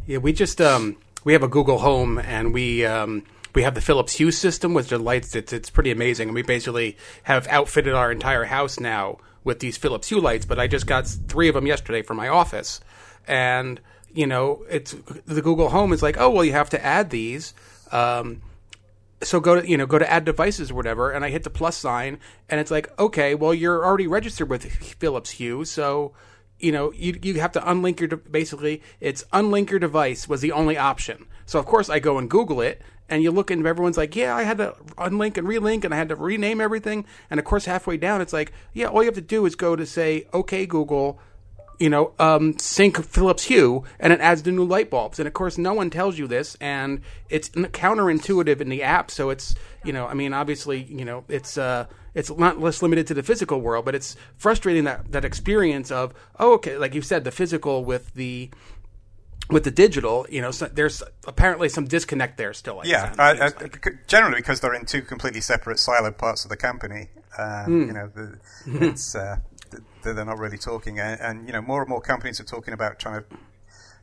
[0.06, 0.18] yeah.
[0.18, 3.24] We just um we have a Google Home and we um
[3.54, 5.36] we have the Philips Hue system with the lights.
[5.36, 9.76] It's it's pretty amazing, and we basically have outfitted our entire house now with these
[9.76, 10.46] Philips Hue lights.
[10.46, 12.80] But I just got three of them yesterday for my office,
[13.28, 13.80] and
[14.12, 14.96] you know it's
[15.26, 17.54] the Google Home is like, oh well, you have to add these.
[17.92, 18.42] Um,
[19.24, 21.50] so go to you know go to add devices or whatever, and I hit the
[21.50, 26.12] plus sign, and it's like okay, well you're already registered with Philips Hue, so
[26.58, 30.40] you know you you have to unlink your de- basically it's unlink your device was
[30.40, 31.26] the only option.
[31.46, 34.34] So of course I go and Google it, and you look and everyone's like, yeah,
[34.34, 37.64] I had to unlink and relink, and I had to rename everything, and of course
[37.64, 40.66] halfway down it's like, yeah, all you have to do is go to say okay
[40.66, 41.18] Google
[41.78, 45.18] you know, um, sync Philips Hue, and it adds the new light bulbs.
[45.18, 49.10] And of course, no one tells you this, and it's counterintuitive in the app.
[49.10, 53.06] So it's, you know, I mean, obviously, you know, it's uh, it's not less limited
[53.08, 57.02] to the physical world, but it's frustrating that that experience of, oh, okay, like you
[57.02, 58.50] said, the physical with the
[59.50, 62.80] with the digital, you know, so there's apparently some disconnect there still.
[62.84, 64.06] yeah, like.
[64.06, 67.08] generally because they're in two completely separate siloed parts of the company.
[67.36, 67.86] Uh, mm.
[67.86, 68.38] You know, the,
[68.86, 69.14] it's.
[69.14, 69.36] Uh,
[70.02, 70.98] they're not really talking.
[70.98, 73.36] And, and, you know, more and more companies are talking about trying to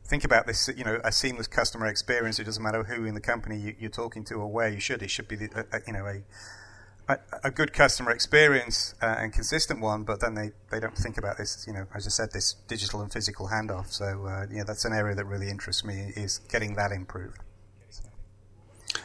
[0.03, 0.69] think about this.
[0.75, 2.39] You know, a seamless customer experience.
[2.39, 5.01] It doesn't matter who in the company you, are talking to or where you should.
[5.01, 6.21] It should be, the, a, you know, a
[7.07, 11.17] a, a good customer experience uh, and consistent one, but then they, they don't think
[11.17, 13.91] about this, you know, as I said, this digital and physical handoff.
[13.91, 17.39] So, uh, yeah, that's an area that really interests me is getting that improved.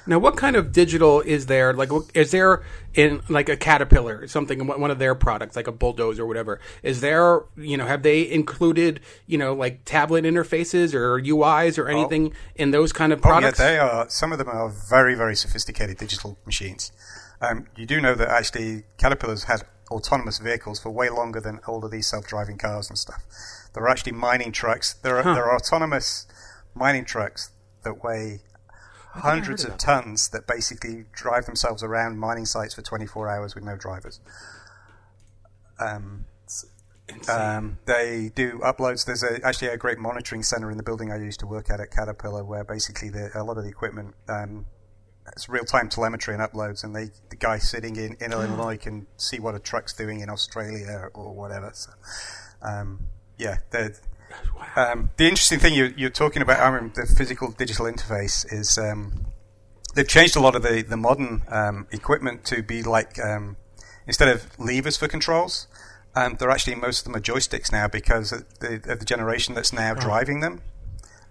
[0.07, 1.73] Now, what kind of digital is there?
[1.73, 2.63] Like, is there
[2.95, 6.61] in like a Caterpillar, something one of their products, like a bulldozer or whatever?
[6.83, 11.89] Is there, you know, have they included, you know, like tablet interfaces or UIs or
[11.89, 12.53] anything oh.
[12.55, 13.59] in those kind of products?
[13.59, 14.09] Oh, yeah, they are.
[14.09, 16.93] Some of them are very, very sophisticated digital machines.
[17.41, 21.85] Um, you do know that actually Caterpillar's had autonomous vehicles for way longer than all
[21.85, 23.23] of these self-driving cars and stuff.
[23.75, 24.95] There are actually mining trucks.
[24.95, 25.35] There are, huh.
[25.35, 26.27] there are autonomous
[26.75, 27.51] mining trucks
[27.83, 28.41] that weigh
[29.17, 33.65] hundreds of, of tons that basically drive themselves around mining sites for 24 hours with
[33.65, 34.21] no drivers.
[35.79, 36.27] Um,
[37.29, 39.05] um, they do uploads.
[39.05, 41.81] There's a, actually a great monitoring center in the building I used to work at
[41.81, 44.67] at Caterpillar, where basically the, a lot of the equipment um,
[45.33, 49.07] it's real time telemetry and uploads, and they the guy sitting in, in Illinois can
[49.17, 51.71] see what a truck's doing in Australia or whatever.
[51.75, 51.91] So,
[52.63, 53.59] um, yeah,
[54.77, 58.79] um, the interesting thing you, are talking about, I mean, the physical digital interface is
[58.79, 59.27] um,
[59.95, 63.57] they've changed a lot of the the modern um, equipment to be like um,
[64.07, 65.67] instead of levers for controls.
[66.15, 69.55] Um, they're actually most of them are joysticks now because of the, of the generation
[69.55, 70.01] that's now oh.
[70.01, 70.63] driving them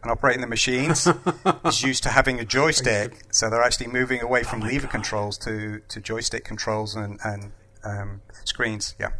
[0.04, 1.08] and operating the machines
[1.66, 3.24] is used to having a joystick.
[3.32, 4.92] So they're actually moving away from oh lever God.
[4.92, 7.52] controls to, to joystick controls and, and
[7.84, 8.94] um, screens.
[9.00, 9.14] Yeah.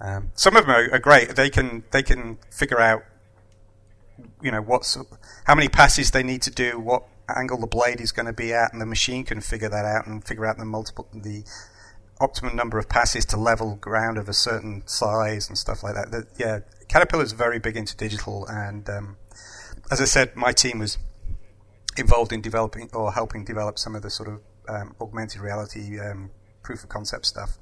[0.00, 1.36] Um, some of them are, are, great.
[1.36, 3.04] They can they can figure out,
[4.42, 4.98] you know, what's
[5.44, 7.04] how many passes they need to do, what
[7.34, 10.06] angle the blade is going to be at, and the machine can figure that out
[10.06, 11.44] and figure out the multiple the
[12.20, 16.10] optimum number of passes to level ground of a certain size and stuff like that.
[16.10, 19.16] that yeah, Caterpillar is very big into digital, and um,
[19.90, 20.98] as I said, my team was
[21.96, 26.30] involved in developing or helping develop some of the sort of um, augmented reality um,
[26.62, 27.58] proof of concept stuff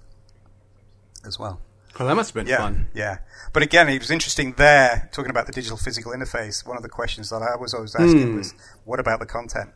[1.24, 1.60] as well.
[1.98, 2.88] Well, that must have been yeah, fun.
[2.92, 3.18] Yeah.
[3.52, 6.66] But again, it was interesting there, talking about the digital physical interface.
[6.66, 8.36] One of the questions that I was always asking mm.
[8.36, 8.52] was,
[8.84, 9.70] what about the content?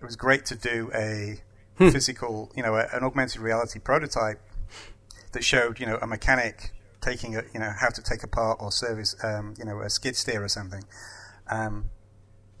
[0.00, 1.42] It was great to do a
[1.76, 1.90] hmm.
[1.90, 4.40] physical, you know, a, an augmented reality prototype
[5.32, 8.70] that showed, you know, a mechanic taking a, you know, how to take apart or
[8.70, 10.84] service, um, you know, a skid steer or something.
[11.50, 11.90] Um,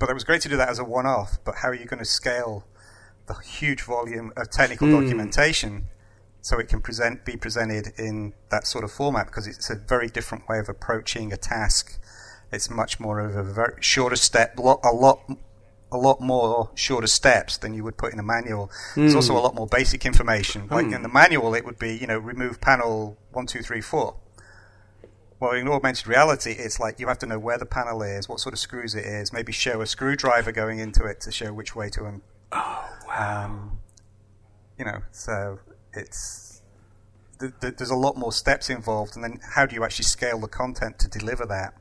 [0.00, 1.38] but it was great to do that as a one-off.
[1.44, 2.66] But how are you going to scale
[3.26, 5.00] the huge volume of technical mm.
[5.00, 5.84] documentation
[6.40, 9.26] so it can present be presented in that sort of format?
[9.26, 11.98] Because it's a very different way of approaching a task.
[12.52, 15.30] It's much more of a very shorter step, a lot,
[15.92, 18.70] a lot more shorter steps than you would put in a manual.
[18.94, 18.96] Mm.
[18.96, 20.68] There's also a lot more basic information.
[20.70, 20.94] Like mm.
[20.94, 24.16] in the manual, it would be you know remove panel one, two, three, four
[25.40, 28.40] well, in augmented reality, it's like you have to know where the panel is, what
[28.40, 31.76] sort of screws it is, maybe show a screwdriver going into it to show which
[31.76, 32.06] way to.
[32.06, 32.22] Um,
[32.52, 33.44] oh wow!
[33.44, 33.78] Um,
[34.78, 35.60] you know, so
[35.92, 36.62] it's
[37.40, 40.38] th- th- there's a lot more steps involved, and then how do you actually scale
[40.38, 41.74] the content to deliver that?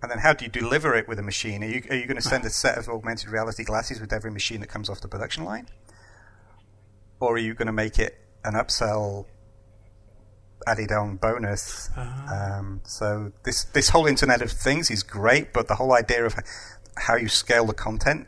[0.00, 1.62] And then how do you deliver it with a machine?
[1.64, 4.30] Are you are you going to send a set of augmented reality glasses with every
[4.30, 5.66] machine that comes off the production line,
[7.20, 9.26] or are you going to make it an upsell
[10.66, 11.90] added on bonus.
[11.96, 12.58] Uh-huh.
[12.58, 16.34] Um, so this this whole Internet of Things is great, but the whole idea of
[16.96, 18.26] how you scale the content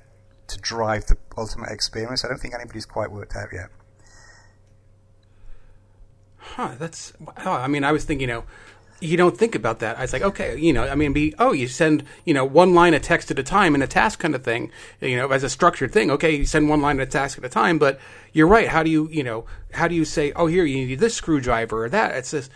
[0.48, 3.70] to drive the ultimate experience, I don't think anybody's quite worked out yet.
[6.56, 6.74] Huh?
[6.78, 7.12] That's.
[7.44, 8.44] Oh, I mean, I was thinking, you know,
[9.00, 9.98] you don't think about that.
[9.98, 12.74] I was like, okay, you know, I mean, be oh, you send you know one
[12.74, 15.42] line of text at a time in a task kind of thing, you know, as
[15.42, 16.10] a structured thing.
[16.10, 17.98] Okay, you send one line of task at a time, but
[18.32, 18.68] you're right.
[18.68, 21.84] How do you you know how do you say oh here you need this screwdriver
[21.84, 22.14] or that?
[22.14, 22.50] It's just,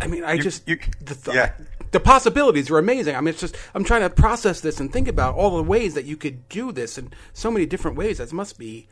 [0.00, 1.52] I mean, I you, just you, the th- yeah.
[1.92, 3.16] The possibilities are amazing.
[3.16, 5.94] I mean, it's just I'm trying to process this and think about all the ways
[5.94, 8.18] that you could do this in so many different ways.
[8.18, 8.86] That must be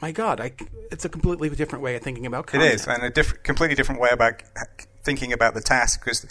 [0.00, 0.52] my God, I,
[0.90, 2.72] it's a completely different way of thinking about content.
[2.72, 4.42] It is, and a diff- completely different way about
[5.02, 6.26] thinking about the task because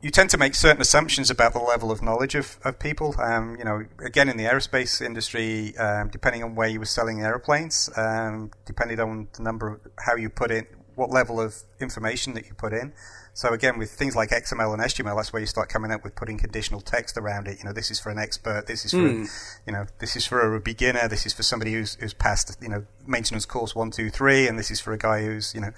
[0.00, 3.14] you tend to make certain assumptions about the level of knowledge of, of people.
[3.20, 7.20] Um, you know, again, in the aerospace industry, um, depending on where you were selling
[7.20, 12.34] airplanes, um, depending on the number of how you put in, what level of information
[12.34, 12.92] that you put in.
[13.38, 16.16] So again, with things like XML and HTML, that's where you start coming up with
[16.16, 17.60] putting conditional text around it.
[17.60, 18.66] You know, this is for an expert.
[18.66, 19.26] This is for, mm.
[19.26, 21.06] a, you know, this is for a beginner.
[21.06, 24.58] This is for somebody who's who's passed, you know, maintenance course one, two, three, and
[24.58, 25.70] this is for a guy who's, you know,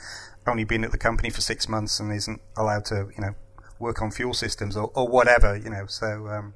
[0.46, 3.34] only been at the company for six months and isn't allowed to, you know,
[3.78, 5.54] work on fuel systems or, or whatever.
[5.54, 6.54] You know, so um,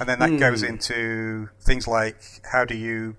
[0.00, 0.40] and then that mm.
[0.40, 2.18] goes into things like
[2.50, 3.14] how do you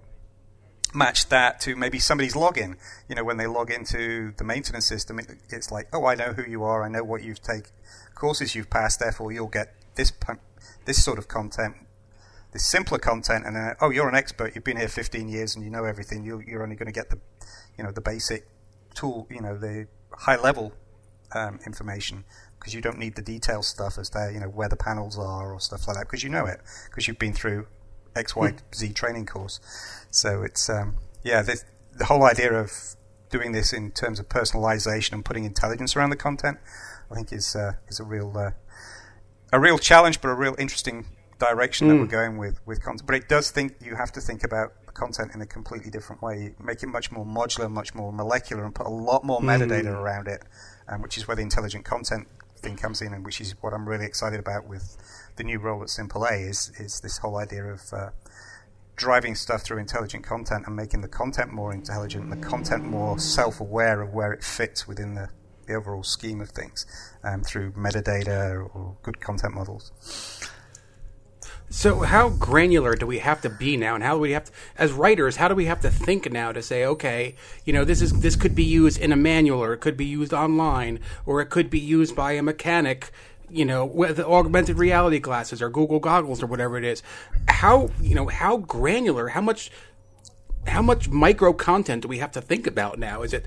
[0.93, 2.75] match that to maybe somebody's login.
[3.08, 6.34] You know, when they log into the maintenance system, it, it's like, oh, I know
[6.34, 6.84] who you are.
[6.84, 7.71] I know what you've taken,
[8.15, 8.99] courses you've passed.
[8.99, 10.12] Therefore, you'll get this
[10.86, 11.75] this sort of content,
[12.51, 13.45] this simpler content.
[13.45, 14.56] And then, oh, you're an expert.
[14.56, 16.23] You've been here 15 years and you know everything.
[16.23, 17.19] You, you're only going to get the,
[17.77, 18.47] you know, the basic
[18.93, 19.27] tool.
[19.30, 20.73] You know, the high level
[21.34, 22.25] um, information
[22.60, 25.54] because you don't need the detailed stuff as to you know where the panels are
[25.54, 27.65] or stuff like that because you know it because you've been through
[28.15, 29.60] X, Y, Z training course.
[30.10, 31.62] So it's um, yeah, the,
[31.97, 32.71] the whole idea of
[33.30, 36.58] doing this in terms of personalization and putting intelligence around the content,
[37.10, 38.52] I think is uh, is a real uh,
[39.54, 41.06] a real challenge, but a real interesting
[41.39, 41.91] direction mm.
[41.91, 42.12] that we're hmm.
[42.12, 43.08] going with with content.
[43.08, 46.54] But it does think you have to think about content in a completely different way,
[46.62, 49.97] make it much more modular, much more molecular, and put a lot more metadata mm.
[49.97, 50.43] around it,
[50.88, 53.88] um, which is where the intelligent content thing comes in, and which is what I'm
[53.88, 54.97] really excited about with
[55.36, 58.10] the new role at Simple A is is this whole idea of uh,
[58.96, 63.17] driving stuff through intelligent content and making the content more intelligent and the content more
[63.17, 65.30] self-aware of where it fits within the,
[65.65, 66.86] the overall scheme of things
[67.24, 69.91] um, through metadata or good content models.
[71.72, 74.52] So, how granular do we have to be now, and how do we have to,
[74.78, 78.02] as writers, how do we have to think now to say, okay, you know, this
[78.02, 81.39] is this could be used in a manual, or it could be used online, or
[81.39, 83.12] it could be used by a mechanic,
[83.52, 87.04] you know, with augmented reality glasses or Google goggles or whatever it is.
[87.48, 89.72] How you know how granular, how much
[90.68, 93.24] how much micro content do we have to think about now?
[93.24, 93.46] Is it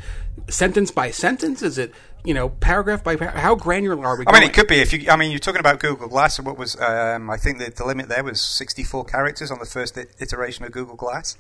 [0.49, 1.62] sentence by sentence?
[1.62, 1.93] Is it
[2.25, 3.43] you know paragraph by paragraph?
[3.43, 4.23] How granular are we?
[4.27, 4.40] I going?
[4.40, 5.11] mean, it could be if you.
[5.11, 6.38] I mean, you're talking about Google Glass.
[6.38, 6.79] and What was?
[6.81, 10.73] Um, I think the, the limit there was 64 characters on the first iteration of
[10.73, 11.37] Google Glass.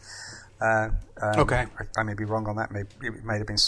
[0.60, 1.66] Uh, um, Okay.
[1.78, 2.70] I, I may be wrong on that.
[2.70, 3.58] Maybe it may have been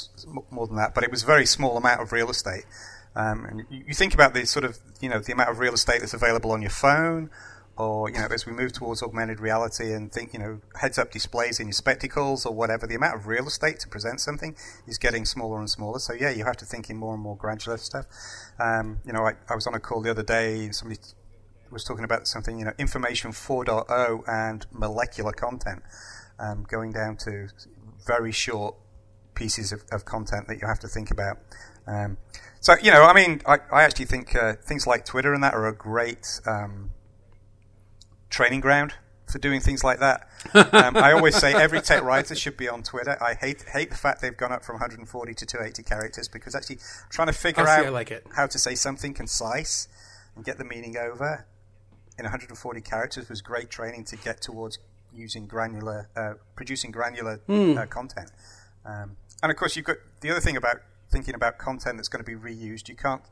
[0.50, 2.64] more than that, but it was a very small amount of real estate.
[3.16, 6.00] Um, and you, think about the sort of you know the amount of real estate
[6.00, 7.30] that's available on your phone,
[7.78, 11.58] or you know as we move towards augmented reality and think you know heads-up displays
[11.58, 14.54] in your spectacles or whatever, the amount of real estate to present something
[14.86, 15.98] is getting smaller and smaller.
[15.98, 18.04] So yeah, you have to think in more and more granular stuff.
[18.60, 20.66] Um, you know, I, I was on a call the other day.
[20.66, 21.00] and Somebody
[21.70, 25.82] was talking about something, you know, information 4.0 and molecular content,
[26.38, 27.48] um, going down to
[28.06, 28.76] very short
[29.34, 31.38] pieces of, of content that you have to think about.
[31.86, 32.16] Um,
[32.66, 35.54] so, you know, I mean, I, I actually think uh, things like Twitter and that
[35.54, 36.90] are a great um,
[38.28, 38.94] training ground
[39.30, 40.28] for doing things like that.
[40.72, 43.16] Um, I always say every tech writer should be on Twitter.
[43.22, 46.78] I hate hate the fact they've gone up from 140 to 280 characters because actually
[47.10, 49.88] trying to figure Oh, out like how to say something concise
[50.34, 51.46] and get the meaning over
[52.18, 54.78] in 140 characters was great training to get towards
[55.12, 57.76] using granular, uh, producing granular Hmm.
[57.76, 58.30] uh, content.
[58.84, 60.76] Um, and of course, you've got the other thing about
[61.10, 62.88] thinking about content that's going to be reused.
[62.88, 63.22] You can't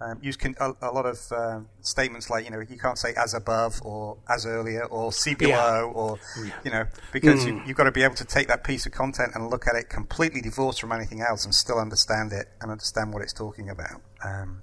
[0.00, 3.14] um, use con- a, a lot of um, statements like you know you can't say
[3.16, 6.00] as above or as earlier or see below Yeah.
[6.00, 6.18] or
[6.64, 7.48] you know because Hmm.
[7.48, 9.74] you, you've got to be able to take that piece of content and look at
[9.74, 13.70] it completely divorced from anything else and still understand it and understand what it's talking
[13.70, 14.02] about.
[14.22, 14.62] Um,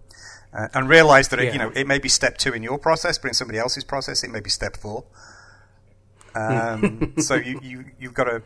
[0.55, 3.17] uh, and realize that it, you know it may be step two in your process,
[3.17, 5.03] but in somebody else's process it may be step four.
[6.35, 8.41] Um, so you, you you've got to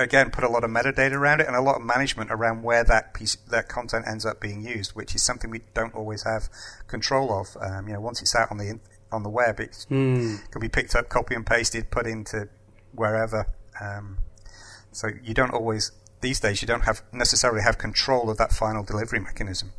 [0.00, 2.84] again put a lot of metadata around it and a lot of management around where
[2.84, 6.48] that piece that content ends up being used, which is something we don't always have
[6.86, 7.56] control of.
[7.60, 8.80] Um, you know, once it's out on the
[9.12, 12.48] on the web, it can be picked up, copy and pasted, put into
[12.92, 13.46] wherever.
[13.80, 14.18] Um,
[14.92, 18.82] so you don't always these days you don't have necessarily have control of that final
[18.82, 19.72] delivery mechanism.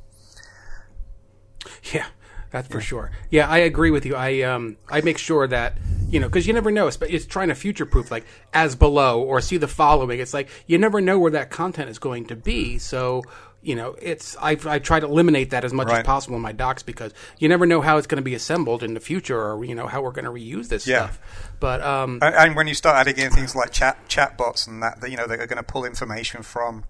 [1.94, 2.08] Yeah,
[2.52, 3.12] that's for sure.
[3.30, 4.16] Yeah, I agree with you.
[4.16, 5.78] I um I make sure that
[6.10, 6.88] you know because you never know.
[6.88, 10.20] It's, it's trying to future proof, like as below or see the following.
[10.20, 12.78] It's like you never know where that content is going to be.
[12.78, 13.24] So
[13.64, 16.52] you know, it's I I try to eliminate that as much as possible in my
[16.52, 19.64] docs because you never know how it's going to be assembled in the future or
[19.64, 21.10] you know how we're going to reuse this Yeah.
[21.10, 21.20] stuff.
[21.60, 24.82] But um And, and when you start adding in things like chat chat bots and
[24.82, 26.86] that, that, you know, they're going to pull information from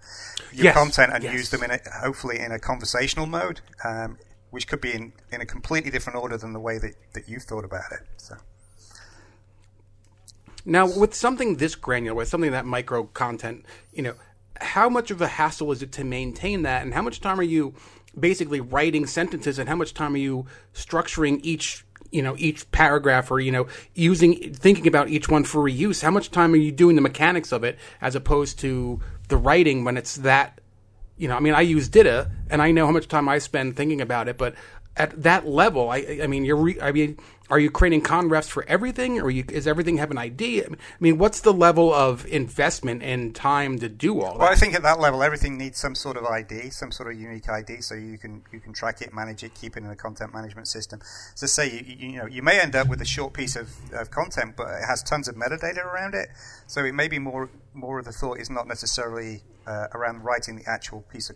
[0.53, 1.33] your Yes, content and yes.
[1.33, 4.17] use them in a, hopefully in a conversational mode, um,
[4.51, 7.43] which could be in, in a completely different order than the way that, that you've
[7.43, 8.01] thought about it.
[8.17, 8.35] So.
[10.65, 14.13] Now, with something this granular, with something that micro content, you know,
[14.59, 17.43] how much of a hassle is it to maintain that, and how much time are
[17.43, 17.73] you
[18.17, 23.31] basically writing sentences, and how much time are you structuring each, you know, each paragraph,
[23.31, 26.03] or you know, using thinking about each one for reuse?
[26.03, 29.83] How much time are you doing the mechanics of it, as opposed to the writing
[29.83, 30.60] when it's that
[31.21, 33.77] you know, I mean, I use DITA, and I know how much time I spend
[33.77, 34.39] thinking about it.
[34.39, 34.55] But
[34.97, 37.17] at that level, I, I mean, you're, re, I mean,
[37.49, 40.63] are you creating conrefs for everything, or you, is everything have an ID?
[40.63, 40.67] I
[40.99, 44.39] mean, what's the level of investment and time to do all that?
[44.39, 47.19] Well, I think at that level, everything needs some sort of ID, some sort of
[47.19, 49.95] unique ID, so you can you can track it, manage it, keep it in a
[49.95, 51.01] content management system.
[51.35, 53.69] So, say you, you you know you may end up with a short piece of,
[53.93, 56.29] of content, but it has tons of metadata around it.
[56.67, 60.57] So it may be more more of the thought is not necessarily uh, around writing
[60.57, 61.35] the actual piece of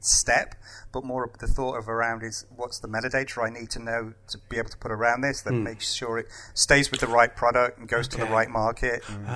[0.00, 0.54] step,
[0.92, 4.14] but more of the thought of around is what's the metadata I need to know
[4.28, 7.34] to be able to put around this that makes sure it stays with the right
[7.34, 9.02] product and goes to the right market.
[9.08, 9.26] And,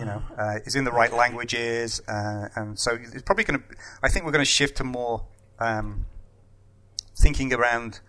[0.00, 3.64] You know, uh, is in the right languages, uh, and so it's probably going to.
[4.02, 5.24] I think we're going to shift to more
[5.58, 6.06] um,
[7.16, 8.00] thinking around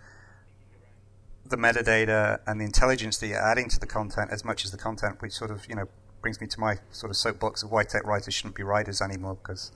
[1.48, 4.78] the metadata and the intelligence that you're adding to the content as much as the
[4.78, 5.88] content, which sort of you know
[6.22, 9.36] brings me to my sort of soapbox of why tech writers shouldn't be writers anymore
[9.36, 9.72] because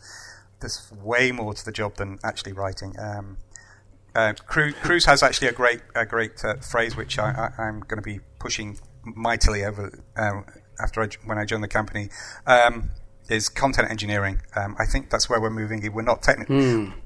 [0.60, 2.96] there's way more to the job than actually writing.
[3.00, 3.38] Um,
[4.16, 8.02] uh, Cruce has actually a great a great uh, phrase which I, I'm going to
[8.02, 10.46] be pushing mightily over um,
[10.80, 12.10] after I, when I join the company.
[12.48, 12.92] Um,
[13.30, 14.42] is content engineering.
[14.56, 15.88] Um, I think that's where we're moving.
[15.94, 16.50] We're not techni-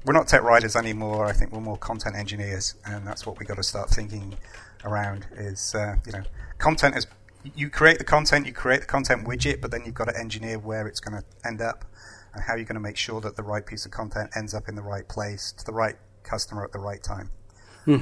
[0.06, 1.26] we're not tech writers anymore.
[1.26, 4.38] I think we're more content engineers, and that's what we got to start thinking
[4.84, 5.26] around.
[5.36, 6.22] Is uh, you know,
[6.56, 7.06] content is
[7.54, 10.58] you create the content, you create the content widget, but then you've got to engineer
[10.58, 11.84] where it's going to end up
[12.34, 14.54] and how are you're going to make sure that the right piece of content ends
[14.54, 17.30] up in the right place to the right customer at the right time.
[17.84, 17.98] Hmm.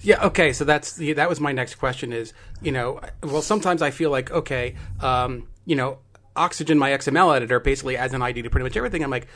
[0.00, 0.24] Yeah.
[0.26, 0.52] Okay.
[0.52, 2.12] So that's that was my next question.
[2.12, 5.98] Is you know, well, sometimes I feel like okay, um, you know,
[6.36, 9.02] Oxygen, my XML editor, basically adds an ID to pretty much everything.
[9.02, 9.26] I'm like,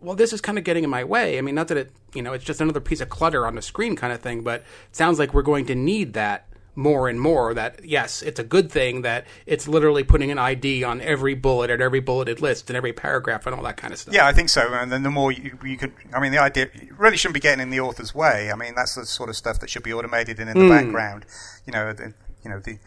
[0.00, 1.38] well, this is kind of getting in my way.
[1.38, 3.62] I mean, not that it, you know, it's just another piece of clutter on the
[3.62, 6.47] screen kind of thing, but it sounds like we're going to need that
[6.78, 10.84] more and more that yes, it's a good thing that it's literally putting an ID
[10.84, 13.98] on every bullet at every bulleted list and every paragraph and all that kind of
[13.98, 14.14] stuff.
[14.14, 14.72] Yeah, I think so.
[14.72, 17.60] And then the more you, you could, I mean, the idea really shouldn't be getting
[17.60, 18.52] in the author's way.
[18.52, 20.84] I mean, that's the sort of stuff that should be automated and in the mm.
[20.84, 21.26] background.
[21.66, 22.14] You know, the,
[22.44, 22.78] you know the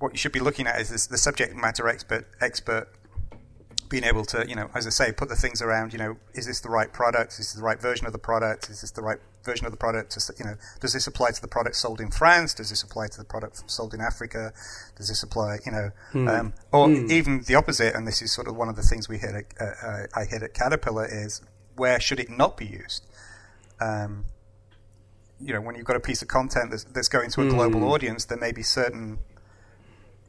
[0.00, 2.88] what you should be looking at is this, the subject matter expert expert
[3.90, 6.46] being able to, you know, as I say, put the things around, you know, is
[6.46, 7.32] this the right product?
[7.32, 8.70] Is this the right version of the product?
[8.70, 10.12] Is this the right version of the product?
[10.12, 12.54] To, you know, does this apply to the product sold in France?
[12.54, 14.52] Does this apply to the product sold in Africa?
[14.96, 16.28] Does this apply, you know, hmm.
[16.28, 17.10] um, or hmm.
[17.10, 17.94] even the opposite?
[17.96, 20.24] And this is sort of one of the things we hit at, uh, uh, I
[20.24, 21.42] hit at Caterpillar is
[21.74, 23.04] where should it not be used?
[23.80, 24.26] Um,
[25.40, 27.80] you know, when you've got a piece of content that's, that's going to a global
[27.80, 27.86] hmm.
[27.86, 29.18] audience, there may be certain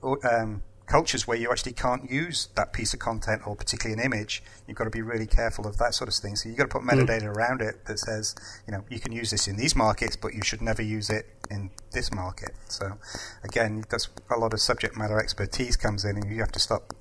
[0.04, 4.44] um, cultures where you actually can't use that piece of content or particularly an image,
[4.68, 6.36] you've got to be really careful of that sort of thing.
[6.36, 6.90] So you've got to put hmm.
[6.90, 7.36] metadata mm.
[7.36, 8.36] around it that says,
[8.68, 11.28] you know, you can use this in these markets, but you should never use it
[11.50, 12.52] in this market.
[12.68, 12.98] So
[13.44, 16.94] again, that's a lot of subject matter expertise comes in, and you have to stop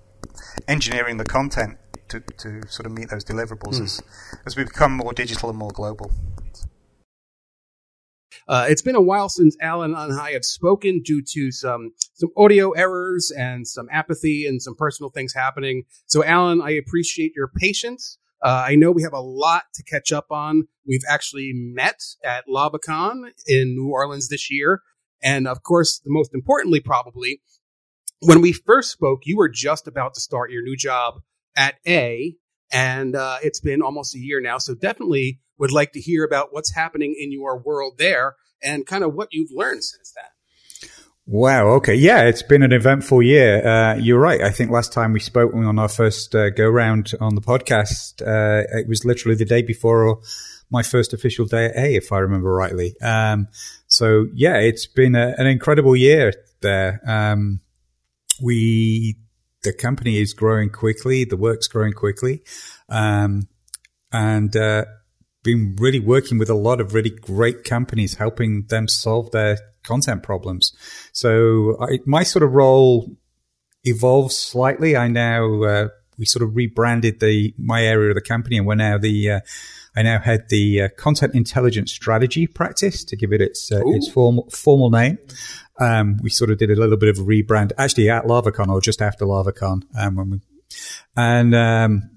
[0.69, 1.79] engineering the content
[2.11, 3.83] to, to sort of meet those deliverables mm.
[3.83, 4.03] as,
[4.47, 6.13] as we become more digital and more global.
[8.49, 12.31] Uh, it's been a while since Alan and I have spoken due to some some
[12.37, 15.85] audio errors and some apathy and some personal things happening.
[16.07, 18.19] So, Alan, I appreciate your patience.
[18.43, 20.63] Uh, I know we have a lot to catch up on.
[20.87, 24.81] We've actually met at LavaCon in New Orleans this year.
[25.23, 27.43] And of course, the most importantly, probably,
[28.21, 31.21] when we first spoke, you were just about to start your new job
[31.57, 32.37] at A,
[32.73, 34.59] and uh, it's been almost a year now.
[34.59, 39.05] So definitely would like to hear about what's happening in your world there and kind
[39.05, 40.25] of what you've learned since then.
[41.27, 41.69] Wow.
[41.75, 41.95] Okay.
[41.95, 43.65] Yeah, it's been an eventful year.
[43.65, 44.41] Uh, you're right.
[44.41, 48.21] I think last time we spoke on our first uh, go round on the podcast,
[48.21, 50.21] uh, it was literally the day before
[50.71, 52.99] my first official day at A, if I remember rightly.
[53.01, 53.49] Um,
[53.87, 57.01] so yeah, it's been a, an incredible year there.
[57.07, 57.61] Um,
[58.43, 59.17] we,
[59.63, 61.25] the company is growing quickly.
[61.25, 62.43] The work's growing quickly.
[62.89, 63.49] Um,
[64.13, 64.85] and, uh,
[65.43, 70.23] been really working with a lot of really great companies, helping them solve their content
[70.23, 70.73] problems.
[71.13, 73.11] So I, my sort of role
[73.85, 74.97] evolves slightly.
[74.97, 75.89] I now, uh,
[76.19, 79.41] we sort of rebranded the, my area of the company and we're now the, uh,
[79.97, 84.09] I now head the uh, content intelligence strategy practice to give it its, uh, its
[84.09, 85.19] formal, formal name.
[85.81, 88.81] Um, we sort of did a little bit of a rebrand actually at LavaCon or
[88.81, 89.83] just after LavaCon.
[89.99, 90.41] Um, when we,
[91.17, 92.11] and, um,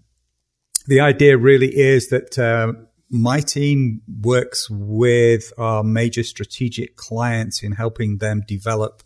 [0.87, 2.73] the idea really is that, uh,
[3.09, 9.03] my team works with our major strategic clients in helping them develop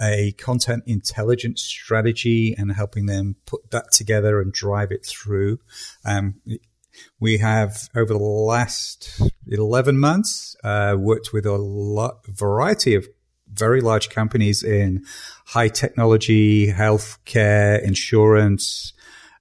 [0.00, 5.58] a content intelligence strategy and helping them put that together and drive it through.
[6.04, 6.40] Um,
[7.20, 13.06] we have over the last 11 months uh, worked with a lot, variety of
[13.52, 15.04] very large companies in
[15.46, 18.92] high technology, healthcare, insurance,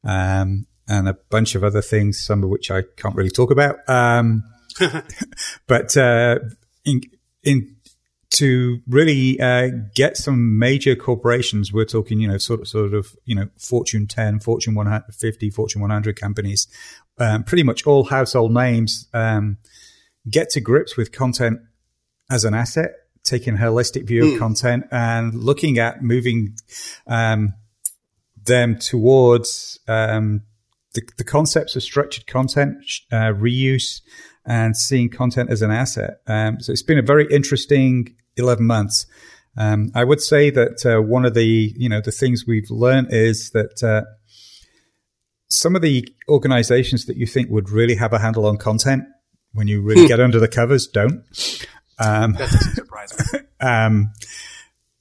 [0.03, 3.77] um, and a bunch of other things, some of which I can't really talk about.
[3.87, 4.43] Um,
[5.67, 6.39] but uh,
[6.85, 7.01] in,
[7.43, 7.75] in
[8.31, 13.15] to really uh, get some major corporations, we're talking, you know, sort of, sort of,
[13.25, 16.67] you know, Fortune 10, Fortune 150, Fortune 100 companies,
[17.19, 19.57] um, pretty much all household names, um,
[20.29, 21.59] get to grips with content
[22.29, 22.91] as an asset,
[23.23, 24.27] taking a holistic view mm.
[24.27, 24.39] of hmm.
[24.39, 26.55] content and looking at moving
[27.07, 27.53] um,
[28.43, 30.41] them towards um,
[30.93, 32.77] the, the concepts of structured content,
[33.11, 34.01] uh, reuse,
[34.45, 36.21] and seeing content as an asset.
[36.27, 39.05] Um, so it's been a very interesting 11 months.
[39.57, 43.09] Um, I would say that uh, one of the you know the things we've learned
[43.11, 44.03] is that uh,
[45.49, 49.03] some of the organizations that you think would really have a handle on content
[49.53, 51.25] when you really get under the covers don't.
[52.03, 53.41] Um, That's surprising.
[53.59, 54.11] um,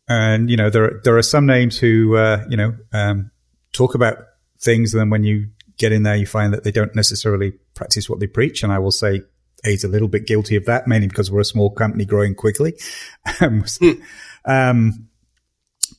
[0.08, 3.30] and you know there there are some names who uh, you know um,
[3.72, 4.18] talk about
[4.58, 5.48] things, and then when you
[5.78, 8.62] get in there, you find that they don't necessarily practice what they preach.
[8.62, 9.22] And I will say
[9.64, 12.74] A's a little bit guilty of that, mainly because we're a small company growing quickly.
[13.40, 13.64] um,
[14.44, 15.08] um,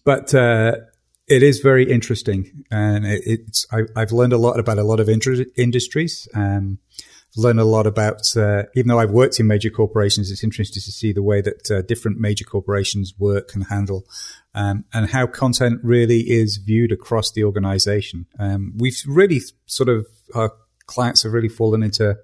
[0.05, 0.75] but, uh,
[1.27, 4.99] it is very interesting and it, it's, I, have learned a lot about a lot
[4.99, 6.27] of inter- industries.
[6.33, 6.79] Um,
[7.37, 10.91] learned a lot about, uh, even though I've worked in major corporations, it's interesting to
[10.91, 14.05] see the way that uh, different major corporations work and handle
[14.53, 18.25] um, and how content really is viewed across the organization.
[18.37, 20.51] Um, we've really sort of, our
[20.87, 22.17] clients have really fallen into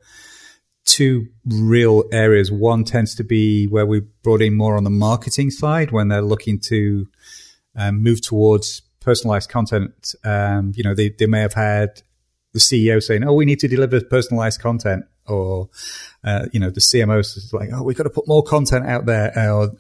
[0.84, 2.52] two real areas.
[2.52, 6.22] One tends to be where we brought in more on the marketing side when they're
[6.22, 7.08] looking to
[7.76, 10.16] um, move towards personalized content.
[10.26, 12.02] Um, you know, they, they may have had
[12.58, 15.70] the CEO saying, "Oh, we need to deliver personalized content," or
[16.24, 19.06] uh, you know, the CMO is like, "Oh, we've got to put more content out
[19.06, 19.32] there,"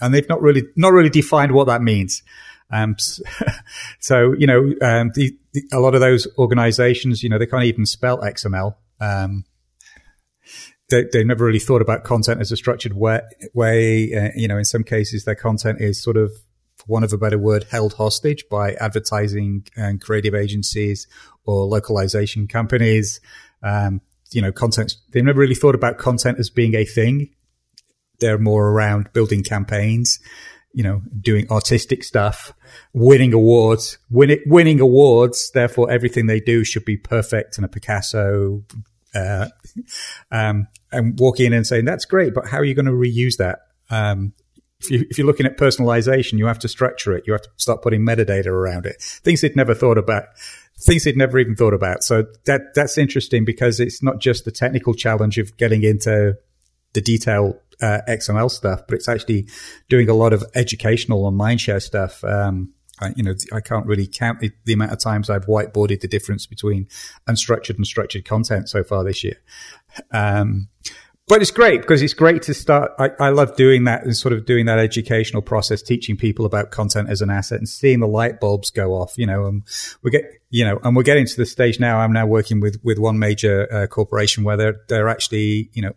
[0.01, 2.23] and they've not really not really defined what that means.
[2.69, 2.95] Um,
[3.99, 7.65] so you know, um, the, the, a lot of those organizations, you know, they can't
[7.65, 8.75] even spell XML.
[8.99, 9.45] Um,
[10.89, 13.21] they, they never really thought about content as a structured way.
[13.53, 14.13] way.
[14.13, 16.32] Uh, you know, in some cases, their content is sort of
[16.78, 21.07] for want of a better word, held hostage by advertising and creative agencies
[21.48, 23.20] or localization companies.
[23.64, 27.30] Um, you know, content, they've never really thought about content as being a thing.
[28.20, 30.20] They're more around building campaigns,
[30.74, 32.54] you know, doing artistic stuff,
[32.93, 35.52] winning awards, win winning awards.
[35.52, 38.64] Therefore, everything they do should be perfect and a Picasso,
[39.16, 39.48] uh,
[40.32, 43.38] um, and walking in and saying, that's great, but how are you going to reuse
[43.38, 43.60] that?
[43.89, 44.34] Um,
[44.80, 47.26] if, you, if you're looking at personalization, you have to structure it.
[47.26, 49.02] You have to start putting metadata around it.
[49.02, 50.26] Things they'd never thought about,
[50.80, 52.03] things they'd never even thought about.
[52.03, 56.38] So that, that's interesting because it's not just the technical challenge of getting into
[56.93, 59.47] the detail uh, XML stuff, but it's actually
[59.89, 62.23] doing a lot of educational and mindshare stuff.
[62.23, 66.01] Um, I, you know, I can't really count the, the, amount of times I've whiteboarded
[66.01, 66.88] the difference between
[67.30, 69.38] unstructured and structured content so far this year.
[70.11, 70.69] Um,
[71.28, 72.91] but it's great because it's great to start.
[72.97, 76.71] I, I, love doing that and sort of doing that educational process, teaching people about
[76.71, 79.63] content as an asset and seeing the light bulbs go off, you know, and
[80.03, 81.99] we get, you know, and we're getting to the stage now.
[81.99, 85.93] I'm now working with, with one major uh, corporation where they're, they're actually, you know,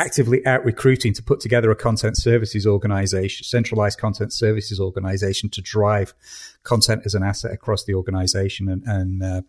[0.00, 5.62] actively out recruiting to put together a content services organization, centralized content services organization to
[5.62, 6.12] drive
[6.64, 9.42] content as an asset across the organization and, and, uh,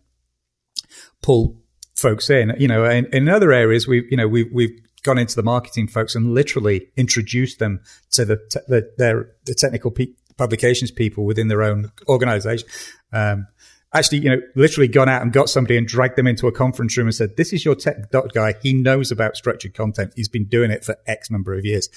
[1.22, 1.56] pull
[2.00, 2.54] folks in.
[2.58, 5.88] You know, in, in other areas, we've, you know we've, we've gone into the marketing
[5.88, 7.80] folks and literally introduced them
[8.12, 12.68] to the te- the, their the technical pe- publications people within their own organization.
[13.12, 13.46] Um,
[13.94, 16.96] actually, you know, literally gone out and got somebody and dragged them into a conference
[16.96, 18.54] room and said, "This is your tech dot guy.
[18.62, 20.12] He knows about structured content.
[20.16, 21.88] He's been doing it for X number of years."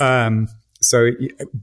[0.00, 0.48] Um,
[0.84, 1.10] so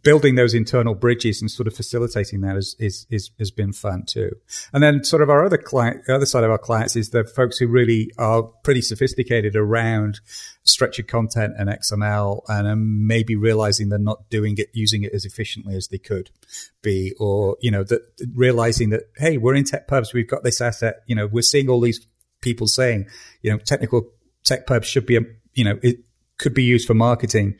[0.01, 4.03] building those internal bridges and sort of facilitating that is, is, is, has been fun
[4.05, 4.31] too.
[4.73, 7.23] And then sort of our other client, the other side of our clients is the
[7.23, 10.19] folks who really are pretty sophisticated around
[10.63, 15.25] structured content and XML and um, maybe realizing they're not doing it, using it as
[15.25, 16.29] efficiently as they could
[16.81, 18.01] be, or, you know, that
[18.35, 20.13] realizing that, hey, we're in tech pubs.
[20.13, 21.01] We've got this asset.
[21.07, 22.05] You know, we're seeing all these
[22.41, 23.07] people saying,
[23.41, 24.09] you know, technical
[24.43, 25.21] tech pubs should be, a,
[25.53, 25.97] you know, it
[26.37, 27.55] could be used for marketing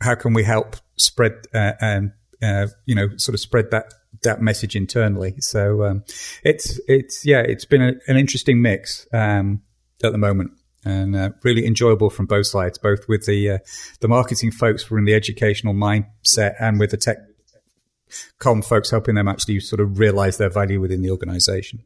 [0.00, 3.92] how can we help spread uh, and uh, you know sort of spread that
[4.22, 5.34] that message internally.
[5.40, 6.04] So um,
[6.42, 9.62] it's it's yeah, it's been a, an interesting mix um,
[10.02, 10.52] at the moment.
[10.82, 13.58] And uh, really enjoyable from both sides, both with the uh,
[14.00, 17.18] the marketing folks from the educational mindset and with the tech
[18.38, 21.80] com folks helping them actually sort of realize their value within the organization.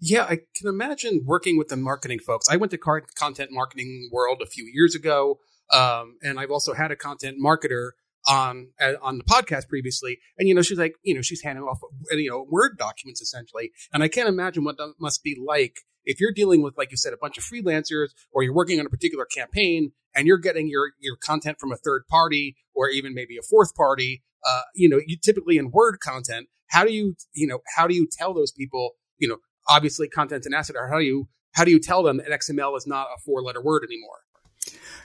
[0.00, 2.46] Yeah, I can imagine working with the marketing folks.
[2.50, 5.38] I went to content marketing world a few years ago.
[5.72, 7.90] Um, and I've also had a content marketer
[8.26, 11.64] on uh, on the podcast previously, and you know she's like, you know, she's handing
[11.64, 11.78] off
[12.10, 16.20] you know word documents essentially, and I can't imagine what that must be like if
[16.20, 18.90] you're dealing with, like you said, a bunch of freelancers, or you're working on a
[18.90, 23.36] particular campaign, and you're getting your your content from a third party, or even maybe
[23.36, 24.22] a fourth party.
[24.44, 27.94] Uh, you know, you typically in Word content, how do you you know how do
[27.94, 31.64] you tell those people, you know, obviously content's an asset, or how do you how
[31.64, 34.20] do you tell them that XML is not a four letter word anymore?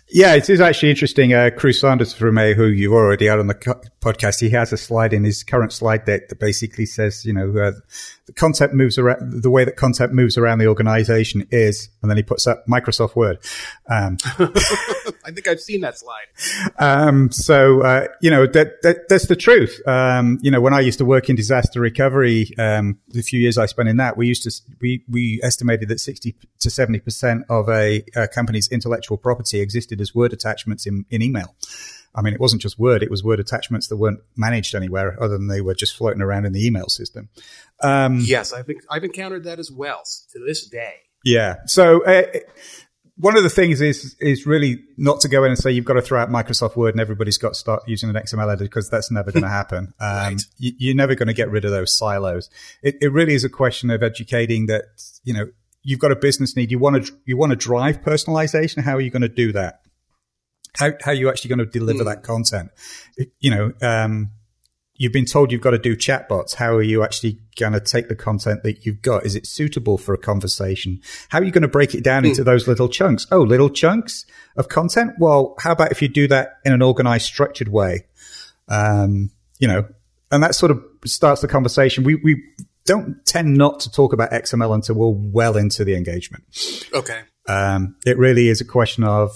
[0.10, 1.34] Yeah, it is actually interesting.
[1.34, 4.72] Uh, Cruce Saunders from A, who you've already had on the co- podcast, he has
[4.72, 7.74] a slide in his current slide deck that basically says, you know, uh,
[8.26, 12.16] the content moves around, the way that content moves around the organization is, and then
[12.16, 13.39] he puts up Microsoft Word.
[13.89, 14.18] Um,
[15.26, 16.28] I think I've seen that slide.
[16.80, 19.82] Um, so, uh, you know, that, that, that's the truth.
[19.86, 23.58] Um, you know, when I used to work in disaster recovery, um, the few years
[23.58, 27.68] I spent in that, we used to, we, we estimated that 60 to 70% of
[27.68, 31.56] a, a company's intellectual property existed as Word attachments in, in email.
[32.16, 35.38] I mean, it wasn't just Word; it was Word attachments that weren't managed anywhere other
[35.38, 37.30] than they were just floating around in the email system.
[37.82, 40.95] Um, yes, I've I've encountered that as well to this day.
[41.24, 41.58] Yeah.
[41.66, 42.24] So uh,
[43.18, 45.93] one of the things is is really not to go in and say you've got
[45.93, 48.89] to throw out Microsoft Word and everybody's got to start using an XML editor because
[48.89, 49.93] that's never going to happen.
[50.00, 50.41] Um, right.
[50.58, 52.50] you, are never going to get rid of those silos.
[52.82, 54.84] It, it really is a question of educating that
[55.24, 55.50] you know
[55.84, 56.72] you've got a business need.
[56.72, 58.84] You want to you want to drive personalization.
[58.84, 59.82] How are you going to do that?
[60.76, 62.05] How how are you actually going to deliver mm.
[62.05, 62.72] that content?
[63.39, 64.32] You know, um,
[64.95, 66.55] you've been told you've got to do chatbots.
[66.55, 69.26] How are you actually going to take the content that you've got?
[69.26, 71.01] Is it suitable for a conversation?
[71.30, 72.30] How are you going to break it down mm.
[72.30, 73.26] into those little chunks?
[73.32, 75.13] Oh, little chunks of content.
[75.20, 78.05] Well, how about if you do that in an organized, structured way?
[78.68, 79.88] Um, you know,
[80.32, 82.03] and that sort of starts the conversation.
[82.03, 82.43] We we
[82.86, 86.43] don't tend not to talk about XML until we're well into the engagement.
[86.93, 87.22] Okay.
[87.47, 89.32] Um, it really is a question of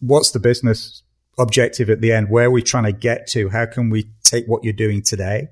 [0.00, 1.02] what's the business
[1.38, 2.30] objective at the end?
[2.30, 3.48] Where are we trying to get to?
[3.48, 5.48] How can we take what you're doing today?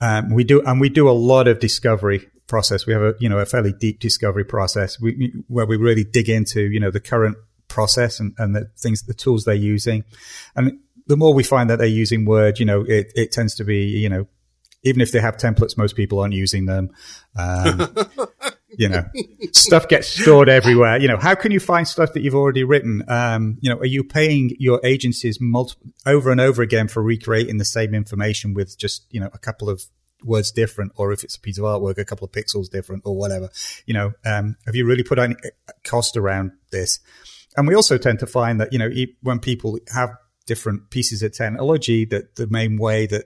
[0.00, 2.86] Um, we do, and we do a lot of discovery process.
[2.86, 6.28] We have a, you know, a fairly deep discovery process we, where we really dig
[6.28, 7.36] into, you know, the current
[7.68, 10.04] process and, and the things, the tools they're using.
[10.56, 13.64] And the more we find that they're using Word, you know, it, it tends to
[13.64, 14.26] be, you know,
[14.82, 16.90] even if they have templates, most people aren't using them.
[17.36, 17.94] Um,
[18.78, 19.04] you know,
[19.52, 20.98] stuff gets stored everywhere.
[20.98, 23.02] You know, how can you find stuff that you've already written?
[23.08, 27.58] Um, you know, are you paying your agencies multiple over and over again for recreating
[27.58, 29.82] the same information with just, you know, a couple of
[30.24, 33.16] words different, or if it's a piece of artwork, a couple of pixels different or
[33.16, 33.50] whatever?
[33.86, 35.34] You know, um, have you really put any
[35.84, 37.00] cost around this?
[37.56, 38.90] And we also tend to find that, you know,
[39.22, 40.10] when people have
[40.46, 43.24] different pieces of technology, that the main way that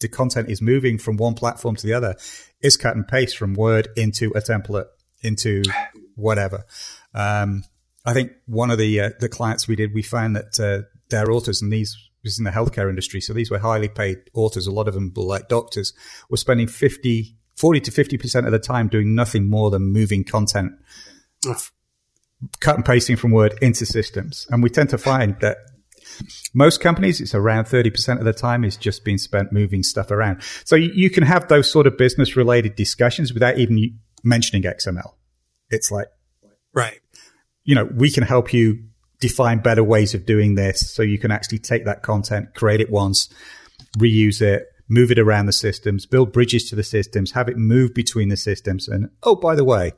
[0.00, 2.16] the content is moving from one platform to the other
[2.60, 4.86] is cut and paste from Word into a template
[5.22, 5.62] into
[6.14, 6.64] whatever.
[7.14, 7.64] Um,
[8.04, 11.30] I think one of the uh, the clients we did, we found that uh, their
[11.30, 14.66] authors, and these was in the healthcare industry, so these were highly paid authors.
[14.66, 15.92] A lot of them were like doctors,
[16.28, 20.24] were spending 50, 40 to fifty percent of the time doing nothing more than moving
[20.24, 20.72] content,
[22.60, 24.46] cut and pasting from Word into systems.
[24.50, 25.58] And we tend to find that
[26.54, 30.42] most companies, it's around 30% of the time is just being spent moving stuff around.
[30.64, 35.14] So you, you can have those sort of business related discussions without even mentioning XML.
[35.70, 36.08] It's like,
[36.74, 37.00] right.
[37.64, 38.84] You know, we can help you
[39.20, 42.90] define better ways of doing this so you can actually take that content, create it
[42.90, 43.28] once,
[43.98, 47.94] reuse it, move it around the systems, build bridges to the systems, have it move
[47.94, 48.88] between the systems.
[48.88, 49.92] And oh, by the way,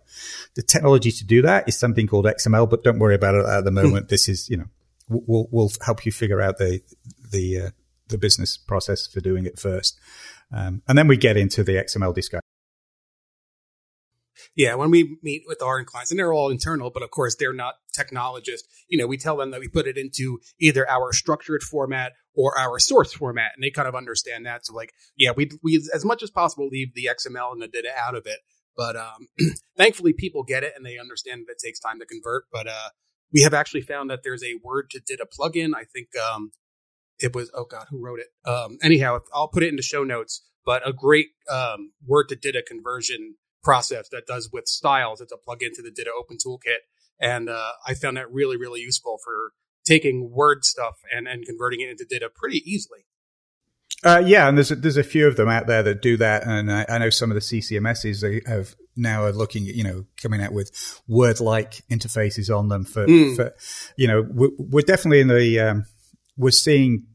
[0.54, 3.64] the technology to do that is something called XML, but don't worry about it at
[3.64, 4.08] the moment.
[4.10, 4.66] this is, you know,
[5.12, 6.80] we'll, we'll help you figure out the,
[7.30, 7.70] the, uh,
[8.08, 9.98] the business process for doing it first.
[10.52, 12.42] Um, and then we get into the XML discussion.
[14.54, 17.52] Yeah, when we meet with our clients, and they're all internal, but of course they're
[17.52, 18.68] not technologists.
[18.88, 22.58] You know, we tell them that we put it into either our structured format or
[22.58, 24.66] our source format, and they kind of understand that.
[24.66, 27.90] So, like, yeah, we we as much as possible leave the XML and the DITA
[27.98, 28.40] out of it.
[28.76, 29.28] But um,
[29.76, 32.44] thankfully, people get it and they understand that it takes time to convert.
[32.52, 32.88] But uh,
[33.32, 35.70] we have actually found that there's a Word to DITA plugin.
[35.74, 36.52] I think um,
[37.18, 38.28] it was oh god, who wrote it?
[38.48, 40.42] Um, anyhow, I'll put it in the show notes.
[40.64, 45.20] But a great um, Word to DITA conversion process that does with styles.
[45.20, 46.82] It's a plugin to the DITA Open Toolkit,
[47.20, 49.52] and uh, I found that really really useful for
[49.84, 53.06] taking Word stuff and and converting it into DITA pretty easily.
[54.04, 56.44] Uh, yeah, and there's a, there's a few of them out there that do that,
[56.46, 59.84] and I, I know some of the CCMSs they have now are looking at you
[59.84, 63.34] know coming out with word like interfaces on them for, mm.
[63.34, 63.54] for
[63.96, 65.84] you know we're, we're, definitely in the um,
[66.36, 67.06] we're seeing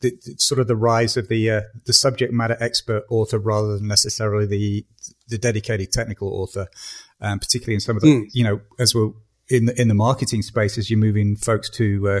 [0.00, 3.88] the, sort of the rise of the uh, the subject matter expert author rather than
[3.88, 4.84] necessarily the
[5.28, 6.68] the dedicated technical author,
[7.20, 8.26] um, particularly in some of the mm.
[8.32, 9.10] you know as we're
[9.48, 12.20] in the in the marketing space as you're moving folks to uh,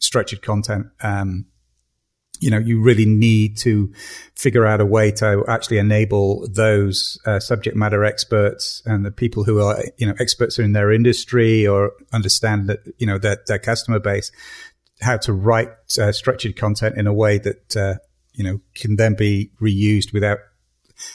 [0.00, 0.86] structured content.
[1.02, 1.46] Um,
[2.40, 3.92] you know, you really need to
[4.34, 9.44] figure out a way to actually enable those uh, subject matter experts and the people
[9.44, 13.58] who are, you know, experts in their industry or understand that, you know, their, their
[13.58, 14.32] customer base,
[15.02, 15.68] how to write
[16.00, 17.94] uh, structured content in a way that, uh,
[18.32, 20.38] you know, can then be reused without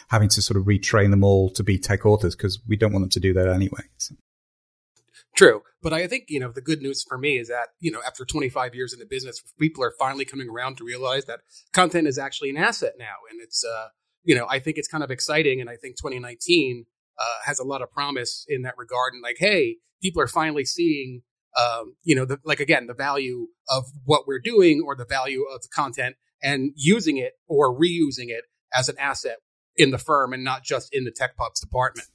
[0.10, 3.04] having to sort of retrain them all to be tech authors because we don't want
[3.04, 3.82] them to do that anyway.
[3.98, 4.16] So.
[5.36, 5.64] True.
[5.82, 8.26] But I think, you know, the good news for me is that, you know, after
[8.26, 11.42] 25 years in the business, people are finally coming around to realize that
[11.74, 13.16] content is actually an asset now.
[13.30, 13.88] And it's, uh,
[14.24, 15.60] you know, I think it's kind of exciting.
[15.60, 16.86] And I think 2019
[17.20, 19.14] uh, has a lot of promise in that regard.
[19.14, 21.22] And like, hey, people are finally seeing,
[21.58, 25.44] um, you know, the, like again, the value of what we're doing or the value
[25.54, 29.38] of the content and using it or reusing it as an asset
[29.76, 32.08] in the firm and not just in the tech pubs department.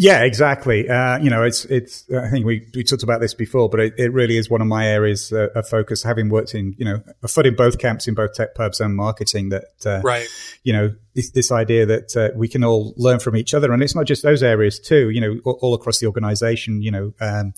[0.00, 0.88] Yeah, exactly.
[0.88, 2.10] Uh, you know, it's it's.
[2.10, 4.66] I think we we talked about this before, but it, it really is one of
[4.66, 6.02] my areas uh, of focus.
[6.02, 8.96] Having worked in, you know, a foot in both camps in both tech pubs and
[8.96, 10.26] marketing, that uh, right.
[10.62, 13.82] You know, this, this idea that uh, we can all learn from each other, and
[13.82, 15.10] it's not just those areas too.
[15.10, 16.80] You know, all, all across the organisation.
[16.80, 17.14] You know.
[17.20, 17.52] Um,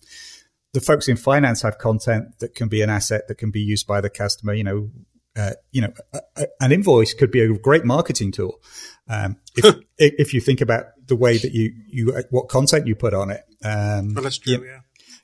[0.72, 3.86] the folks in finance have content that can be an asset that can be used
[3.86, 4.54] by the customer.
[4.54, 4.90] You know,
[5.36, 8.60] uh, you know, a, a, an invoice could be a great marketing tool.
[9.08, 13.14] Um, if, if you think about the way that you, you, what content you put
[13.14, 13.42] on it.
[13.64, 14.54] Um, well, that's true.
[14.54, 14.80] you, yeah.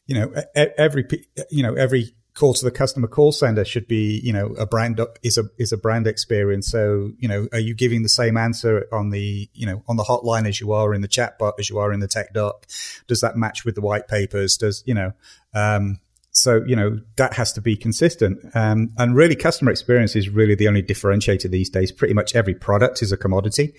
[0.06, 0.42] You know,
[0.78, 1.04] every,
[1.50, 5.00] you know, every call to the customer call center should be, you know, a brand
[5.22, 6.70] is a, is a brand experience.
[6.70, 10.04] So, you know, are you giving the same answer on the, you know, on the
[10.04, 12.66] hotline as you are in the chat bot, as you are in the tech doc?
[13.06, 14.56] Does that match with the white papers?
[14.56, 15.12] Does, you know,
[15.52, 15.98] um,
[16.30, 18.38] so, you know, that has to be consistent.
[18.54, 21.90] Um, and really customer experience is really the only differentiator these days.
[21.90, 23.74] Pretty much every product is a commodity.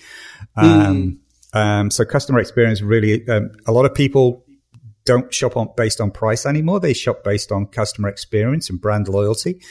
[0.57, 1.17] Um, mm.
[1.53, 4.45] Um, so customer experience really, um, a lot of people
[5.05, 6.79] don't shop on based on price anymore.
[6.79, 9.61] They shop based on customer experience and brand loyalty.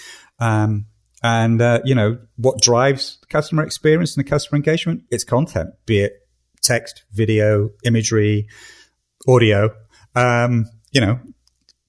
[0.41, 0.87] Um,
[1.23, 5.03] and, uh, you know, what drives customer experience and the customer engagement?
[5.11, 6.13] It's content, be it
[6.63, 8.49] text, video, imagery,
[9.27, 9.71] audio.
[10.15, 11.21] Um, you know,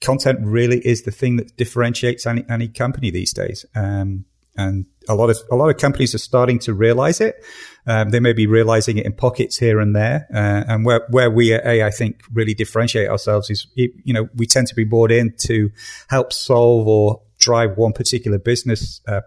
[0.02, 3.66] content really is the thing that differentiates any, any company these days.
[3.76, 4.26] Um,
[4.60, 7.43] and a lot of a lot of companies are starting to realize it.
[7.88, 10.28] Um, they may be realizing it in pockets here and there.
[10.34, 14.30] Uh, and where where we at A, I think, really differentiate ourselves is, you know,
[14.36, 15.72] we tend to be brought in to
[16.10, 19.22] help solve or drive one particular business uh,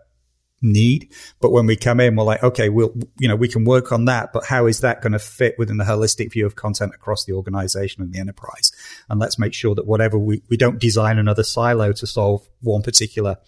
[0.61, 1.13] need.
[1.41, 4.05] But when we come in, we're like, okay, we'll, you know, we can work on
[4.05, 7.25] that, but how is that going to fit within the holistic view of content across
[7.25, 8.71] the organization and the enterprise?
[9.09, 12.83] And let's make sure that whatever we, we don't design another silo to solve one
[12.83, 13.39] particular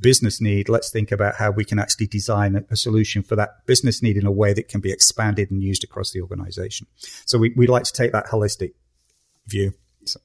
[0.00, 0.68] business need.
[0.68, 4.26] Let's think about how we can actually design a, solution for that business need in
[4.26, 6.86] a way that can be expanded and used across the organization.
[7.26, 8.72] So we, we like to take that holistic
[9.46, 9.72] view.
[10.04, 10.20] So.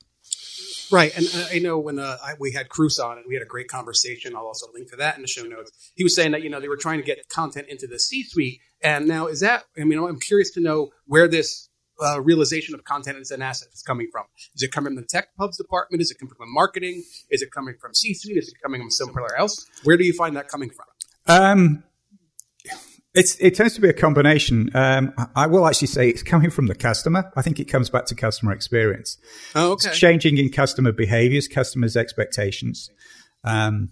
[0.91, 3.47] Right, and I know when uh, I, we had Cruce on and we had a
[3.47, 4.35] great conversation.
[4.35, 5.71] I'll also link to that in the show notes.
[5.95, 8.59] He was saying that you know they were trying to get content into the C-suite,
[8.81, 9.63] and now is that?
[9.77, 11.69] I mean, I'm curious to know where this
[12.03, 14.25] uh, realization of content as an asset is coming from.
[14.55, 16.01] Is it coming from the tech pubs department?
[16.01, 17.03] Is it coming from marketing?
[17.29, 18.37] Is it coming from C-suite?
[18.37, 19.65] Is it coming from somewhere else?
[19.83, 20.85] Where do you find that coming from?
[21.27, 21.83] Um,
[23.13, 24.69] it's, it tends to be a combination.
[24.75, 27.31] Um, I will actually say it's coming from the customer.
[27.35, 29.17] I think it comes back to customer experience.
[29.55, 29.89] Oh, okay.
[29.89, 32.89] It's changing in customer behaviors, customers' expectations.
[33.43, 33.91] Um,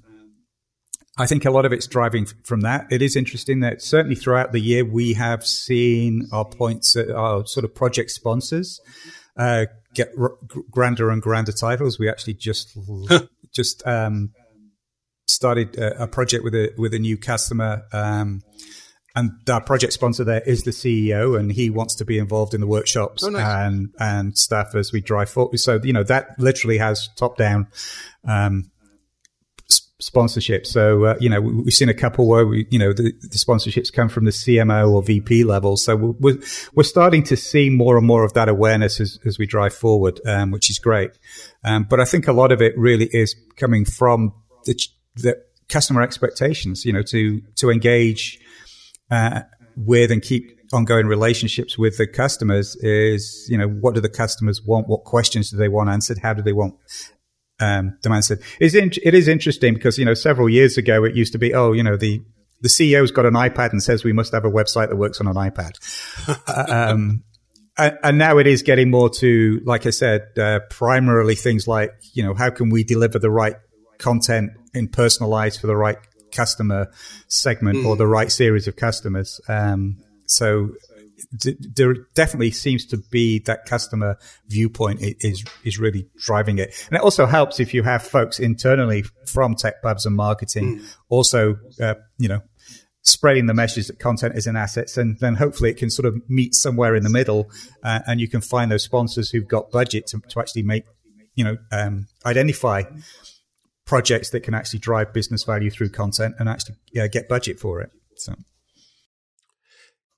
[1.18, 2.88] I think a lot of it's driving from that.
[2.90, 7.66] It is interesting that certainly throughout the year we have seen our points, our sort
[7.66, 8.80] of project sponsors
[9.38, 10.38] uh, get r-
[10.72, 12.00] grander and grander titles.
[12.00, 12.76] We actually just
[13.54, 14.32] just um,
[15.28, 17.84] started a, a, project with a with a new customer.
[17.92, 18.42] Um,
[19.16, 22.62] and our project sponsor there is the CEO, and he wants to be involved in
[22.62, 23.68] the workshops oh, nice.
[23.68, 25.60] and and stuff as we drive forward.
[25.60, 27.68] So you know that literally has top down
[28.28, 28.72] um,
[30.04, 30.66] sponsorship.
[30.66, 33.92] So uh, you know we've seen a couple where we you know the, the, sponsorships
[33.92, 35.78] come from the CMO or VP level.
[35.78, 36.40] So we're
[36.74, 40.20] we're starting to see more and more of that awareness as as we drive forward,
[40.26, 41.12] um, which is great.
[41.64, 44.34] Um, but I think a lot of it really is coming from
[44.66, 44.80] the
[45.16, 46.86] the customer expectations.
[46.86, 48.40] You know to to engage
[49.10, 49.42] uh,
[49.76, 54.62] with and keep ongoing relationships with the customers is, you know, what do the customers
[54.62, 54.88] want?
[54.88, 56.18] What questions do they want answered?
[56.18, 56.76] How do they want
[57.64, 58.40] um, demand said?
[58.60, 61.54] It's in, it is interesting because, you know, several years ago it used to be,
[61.54, 62.22] oh, you know, the,
[62.62, 65.28] the CEO's got an iPad and says we must have a website that works on
[65.28, 65.74] an iPad.
[66.70, 67.24] um,
[67.78, 71.92] and, and, now it is getting more to, like I said, uh, primarily things like,
[72.14, 73.56] you know, how can we deliver the right
[73.98, 75.98] content in personalized for the right
[76.34, 76.92] customer
[77.28, 77.86] segment mm.
[77.86, 79.40] or the right series of customers.
[79.48, 80.72] Um, so
[81.38, 86.98] d- there definitely seems to be that customer viewpoint is is really driving it, and
[86.98, 90.96] it also helps if you have folks internally from tech pubs and marketing mm.
[91.10, 92.42] also, uh, you know.
[93.06, 96.16] Spreading the message that content is an asset, and then hopefully it can sort of
[96.30, 97.52] meet somewhere in the middle,
[97.84, 100.86] uh, and you can find those sponsors who've got budget to, to actually make,
[101.36, 102.84] you know, um, identify
[103.86, 107.82] projects that can actually drive business value through content and actually yeah, get budget for
[107.82, 107.92] it.
[108.16, 108.36] So.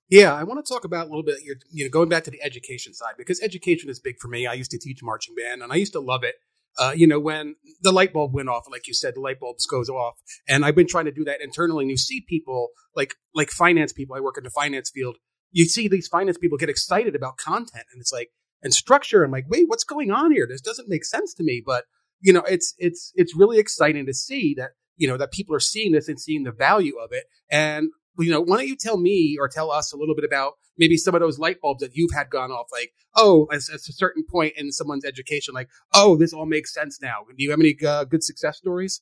[0.10, 1.38] Yeah, I want to talk about a little bit.
[1.72, 4.46] You know, going back to the education side because education is big for me.
[4.46, 6.36] I used to teach marching band, and I used to love it.
[6.78, 9.66] Uh, you know, when the light bulb went off, like you said, the light bulbs
[9.66, 10.16] goes off,
[10.48, 11.84] and I've been trying to do that internally.
[11.84, 14.16] And you see people like like finance people.
[14.16, 15.18] I work in the finance field.
[15.52, 18.30] You see these finance people get excited about content, and it's like
[18.62, 19.24] and structure.
[19.24, 20.48] I'm like, wait, what's going on here?
[20.48, 21.64] This doesn't make sense to me.
[21.66, 21.86] But
[22.20, 25.60] you know, it's it's it's really exciting to see that you know that people are
[25.60, 27.24] seeing this and seeing the value of it.
[27.50, 27.90] And
[28.20, 30.98] you know, why don't you tell me or tell us a little bit about maybe
[30.98, 32.68] some of those light bulbs that you've had gone off?
[32.72, 36.74] Like, oh, at, at a certain point in someone's education, like, oh, this all makes
[36.74, 37.26] sense now.
[37.28, 39.02] Do you have any uh, good success stories?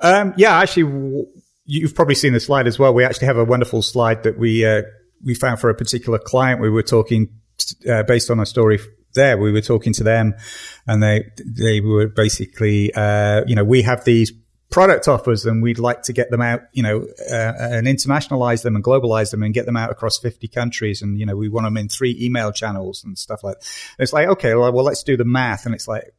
[0.00, 1.26] Um, yeah, actually,
[1.64, 2.92] you've probably seen the slide as well.
[2.94, 4.82] We actually have a wonderful slide that we uh,
[5.24, 6.60] we found for a particular client.
[6.60, 7.28] We were talking
[7.88, 8.78] uh, based on a story
[9.14, 9.38] there.
[9.38, 10.34] We were talking to them
[10.86, 14.32] and they, they were basically, uh, you know, we have these
[14.72, 18.74] product offers and we'd like to get them out, you know, uh, and internationalize them
[18.74, 21.02] and globalize them and get them out across 50 countries.
[21.02, 23.66] And, you know, we want them in three email channels and stuff like that.
[23.98, 25.66] And it's like, okay, well, well, let's do the math.
[25.66, 26.12] And it's like,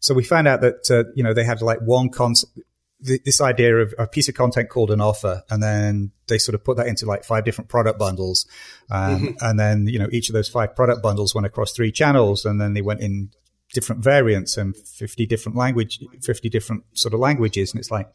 [0.00, 2.58] so we found out that, uh, you know, they had like one concept,
[3.00, 6.64] this idea of a piece of content called an offer, and then they sort of
[6.64, 8.46] put that into like five different product bundles,
[8.90, 9.34] um, mm-hmm.
[9.40, 12.58] and then you know each of those five product bundles went across three channels, and
[12.58, 13.30] then they went in
[13.76, 17.72] different variants and 50 different language, 50 different sort of languages.
[17.72, 18.08] And it's like,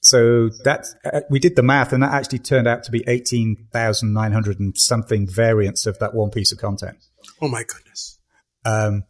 [0.00, 4.60] so that uh, we did the math and that actually turned out to be 18,900
[4.60, 6.96] and something variants of that one piece of content.
[7.42, 8.18] Oh my goodness.
[8.64, 9.04] Um,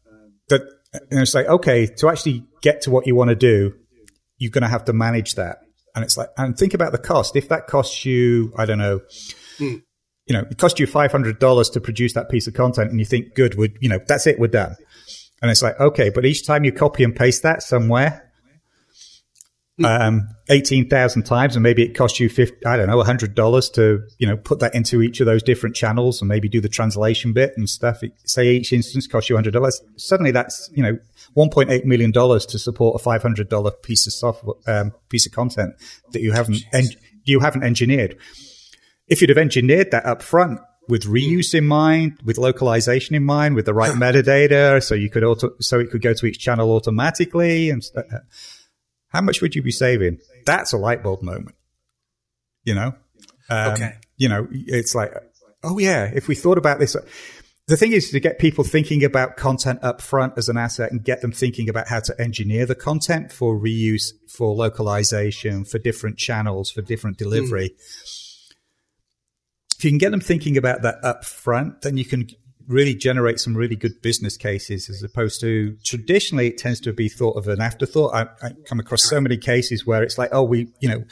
[0.49, 3.75] that, and it's like, okay, to actually get to what you want to do,
[4.39, 5.59] you're going to have to manage that.
[5.95, 7.37] And it's like, and think about the cost.
[7.37, 9.01] If that costs you, I don't know,
[9.59, 9.83] mm.
[10.27, 13.35] you know, it cost you $500 to produce that piece of content and you think,
[13.37, 14.75] good, would, you know, that's it, we're done.
[15.43, 18.25] And it's like, okay, but each time you copy and paste that somewhere,
[19.83, 24.27] um, 18,000 times and maybe it costs you 50, I don't know, $100 to, you
[24.27, 27.55] know, put that into each of those different channels and maybe do the translation bit
[27.57, 28.03] and stuff.
[28.25, 29.73] Say each instance costs you $100.
[29.97, 30.99] Suddenly that's, you know,
[31.37, 35.75] $1.8 million to support a $500 piece of software, um, piece of content
[36.13, 36.85] that you haven't, en-
[37.25, 38.17] you haven't engineered.
[39.09, 43.55] If you'd have engineered that up front, with reuse in mind, with localization in mind,
[43.55, 46.71] with the right metadata, so you could auto, so it could go to each channel
[46.73, 47.71] automatically.
[47.71, 48.07] And st-
[49.09, 50.19] how much would you be saving?
[50.47, 51.57] That's a light bulb moment.
[52.65, 52.95] You know,
[53.51, 53.95] um, okay.
[54.17, 55.13] You know, it's like,
[55.63, 56.97] oh yeah, if we thought about this,
[57.67, 61.03] the thing is to get people thinking about content up front as an asset and
[61.03, 66.17] get them thinking about how to engineer the content for reuse, for localization, for different
[66.17, 67.71] channels, for different delivery.
[67.71, 68.24] Mm
[69.79, 72.29] if you can get them thinking about that up front, then you can
[72.67, 77.09] really generate some really good business cases as opposed to traditionally it tends to be
[77.09, 78.15] thought of an afterthought.
[78.15, 81.05] I, I come across so many cases where it's like, oh, we, you know,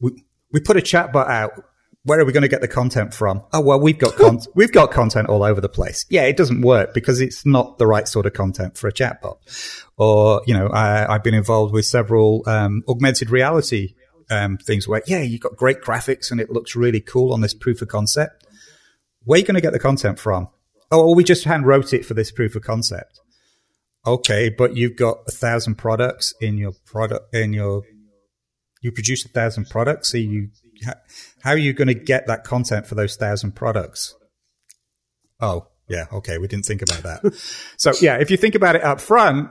[0.00, 1.52] we, we put a chatbot out.
[2.04, 3.42] Where are we going to get the content from?
[3.52, 6.06] Oh, well, we've got con- we've got content all over the place.
[6.08, 9.36] Yeah, it doesn't work because it's not the right sort of content for a chatbot.
[9.98, 13.94] Or, you know, I, have been involved with several, um, augmented reality
[14.30, 17.54] um, things where, yeah, you've got great graphics and it looks really cool on this
[17.54, 18.46] proof of concept.
[19.24, 20.48] Where are you going to get the content from?
[20.90, 23.20] Oh, well, we just hand wrote it for this proof of concept.
[24.06, 27.82] Okay, but you've got a thousand products in your product, in your,
[28.80, 30.10] you produce a thousand products.
[30.12, 30.48] So you,
[31.42, 34.14] how are you going to get that content for those thousand products?
[35.38, 36.06] Oh, yeah.
[36.12, 36.38] Okay.
[36.38, 37.34] We didn't think about that.
[37.76, 39.50] so yeah, if you think about it up front,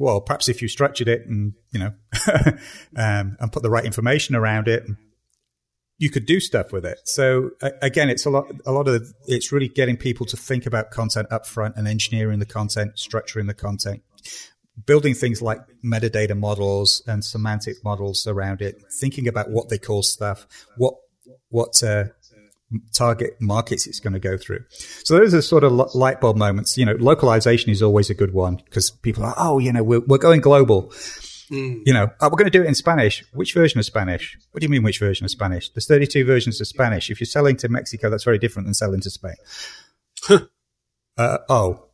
[0.00, 1.92] well, perhaps if you structured it and, you know,
[2.96, 4.82] um, and put the right information around it,
[5.98, 6.98] you could do stuff with it.
[7.04, 7.50] So
[7.82, 11.30] again, it's a lot, a lot of, it's really getting people to think about content
[11.30, 14.02] up front and engineering the content, structuring the content,
[14.86, 20.02] building things like metadata models and semantic models around it, thinking about what they call
[20.02, 20.46] stuff,
[20.78, 20.94] what,
[21.50, 22.04] what, uh,
[22.94, 24.64] target markets it's going to go through.
[25.04, 26.78] So those are sort of light bulb moments.
[26.78, 30.00] You know, localization is always a good one because people are, oh, you know, we're,
[30.00, 30.92] we're going global.
[31.50, 31.82] Mm.
[31.84, 33.24] You know, oh, we're going to do it in Spanish.
[33.32, 34.38] Which version of Spanish?
[34.52, 35.70] What do you mean, which version of Spanish?
[35.70, 37.10] There's 32 versions of Spanish.
[37.10, 39.34] If you're selling to Mexico, that's very different than selling to Spain.
[41.18, 41.86] uh, oh.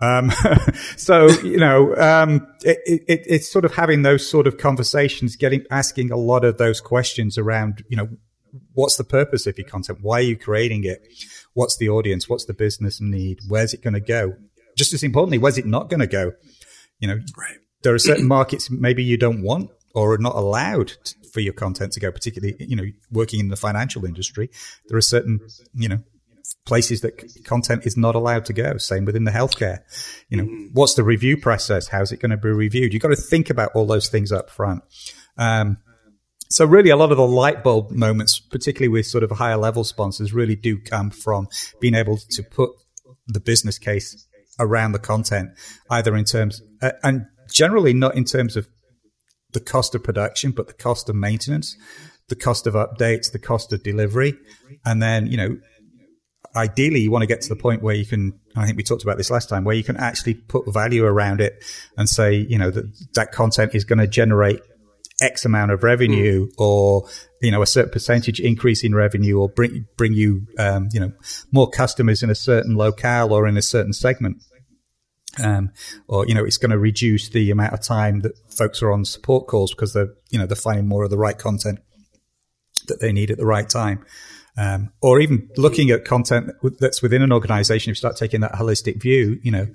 [0.00, 0.30] Um,
[0.96, 5.64] so, you know, um, it, it, it's sort of having those sort of conversations, getting,
[5.70, 8.08] asking a lot of those questions around, you know,
[8.74, 9.98] what's the purpose of your content?
[10.02, 11.06] Why are you creating it?
[11.54, 12.28] What's the audience?
[12.28, 13.40] What's the business need?
[13.48, 14.34] Where's it going to go?
[14.76, 16.32] Just as importantly, where's it not going to go?
[16.98, 17.56] You know, right.
[17.82, 20.92] there are certain markets maybe you don't want or are not allowed
[21.32, 24.50] for your content to go, particularly, you know, working in the financial industry.
[24.88, 25.40] There are certain,
[25.74, 25.98] you know,
[26.66, 28.76] places that content is not allowed to go.
[28.76, 29.80] Same within the healthcare.
[30.28, 30.68] You know, mm.
[30.72, 31.88] what's the review process?
[31.88, 32.92] How's it going to be reviewed?
[32.92, 34.82] You've got to think about all those things up front.
[35.36, 35.78] Um,
[36.50, 39.84] so really a lot of the light bulb moments, particularly with sort of higher level
[39.84, 41.48] sponsors really do come from
[41.80, 42.70] being able to put
[43.26, 44.26] the business case
[44.58, 45.50] around the content,
[45.90, 48.68] either in terms, uh, and generally not in terms of
[49.52, 51.76] the cost of production, but the cost of maintenance,
[52.28, 54.34] the cost of updates, the cost of delivery.
[54.84, 55.56] And then, you know,
[56.56, 59.02] ideally you want to get to the point where you can, I think we talked
[59.02, 61.64] about this last time, where you can actually put value around it
[61.96, 62.84] and say, you know, that
[63.14, 64.60] that content is going to generate
[65.20, 66.52] X amount of revenue mm.
[66.58, 67.08] or,
[67.40, 71.12] you know, a certain percentage increase in revenue or bring, bring you, um, you know,
[71.52, 74.42] more customers in a certain locale or in a certain segment.
[75.42, 75.70] Um,
[76.08, 79.04] or, you know, it's going to reduce the amount of time that folks are on
[79.04, 81.78] support calls because they're, you know, they're finding more of the right content
[82.88, 84.04] that they need at the right time.
[84.56, 86.50] Um, or even looking at content
[86.80, 89.68] that's within an organization, if you start taking that holistic view, you know,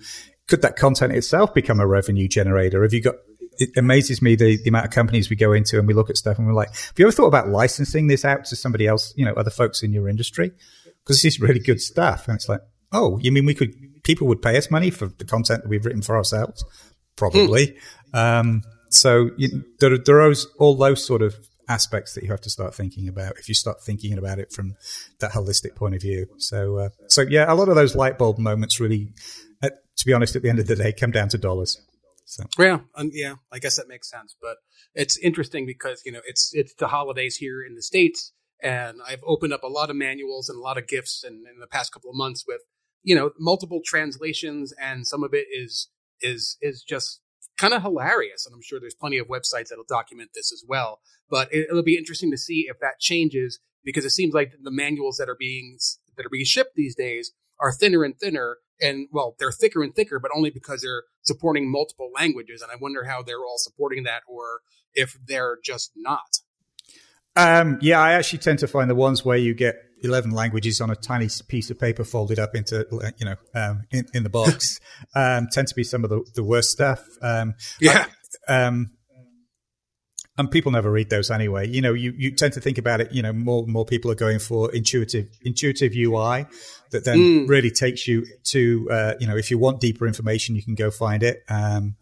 [0.47, 2.83] could that content itself become a revenue generator?
[2.83, 3.15] Have you got
[3.57, 6.17] it amazes me the, the amount of companies we go into and we look at
[6.17, 9.13] stuff and we're like, have you ever thought about licensing this out to somebody else,
[9.15, 10.51] you know, other folks in your industry?
[11.03, 12.27] Because this is really good stuff.
[12.27, 15.25] And it's like, oh, you mean we could, people would pay us money for the
[15.25, 16.63] content that we've written for ourselves?
[17.15, 17.77] Probably.
[18.13, 18.17] Hmm.
[18.17, 21.35] Um, so you, there, there are all those sort of
[21.67, 24.75] aspects that you have to start thinking about if you start thinking about it from
[25.19, 26.27] that holistic point of view.
[26.37, 29.09] So, uh, so yeah, a lot of those light bulb moments really,
[29.63, 31.81] uh, to be honest, at the end of the day, come down to dollars.
[32.25, 34.35] So yeah, um, yeah, I guess that makes sense.
[34.41, 34.57] But
[34.93, 39.23] it's interesting because you know it's it's the holidays here in the states, and I've
[39.25, 41.93] opened up a lot of manuals and a lot of gifts, and in the past
[41.93, 42.61] couple of months with
[43.03, 47.21] you know multiple translations, and some of it is is is just
[47.57, 48.45] kind of hilarious.
[48.45, 50.99] And I'm sure there's plenty of websites that'll document this as well.
[51.29, 54.71] But it, will be interesting to see if that changes because it seems like the
[54.71, 55.77] manuals that are being
[56.17, 58.57] that are being shipped these days are thinner and thinner.
[58.81, 62.61] And well, they're thicker and thicker, but only because they're supporting multiple languages.
[62.61, 64.59] And I wonder how they're all supporting that or
[64.93, 66.39] if they're just not.
[67.37, 70.89] Um, yeah, I actually tend to find the ones where you get 11 languages on
[70.89, 72.85] a tiny piece of paper folded up into,
[73.17, 74.79] you know, um, in, in, the box,
[75.15, 77.03] um, tend to be some of the, the worst stuff.
[77.21, 78.05] Um, yeah.
[78.47, 78.91] I, um,
[80.37, 81.67] and people never read those anyway.
[81.67, 84.15] You know, you, you tend to think about it, you know, more, more people are
[84.15, 86.45] going for intuitive, intuitive UI
[86.91, 87.49] that then mm.
[87.49, 90.91] really takes you to, uh, you know, if you want deeper information, you can go
[90.91, 91.43] find it.
[91.47, 91.95] Um,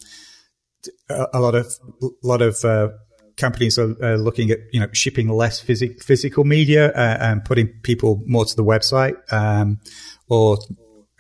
[1.10, 1.68] a, a lot of,
[2.02, 2.90] a lot of, uh,
[3.36, 7.68] companies are uh, looking at you know shipping less phys- physical media uh, and putting
[7.82, 9.80] people more to the website um,
[10.30, 10.58] or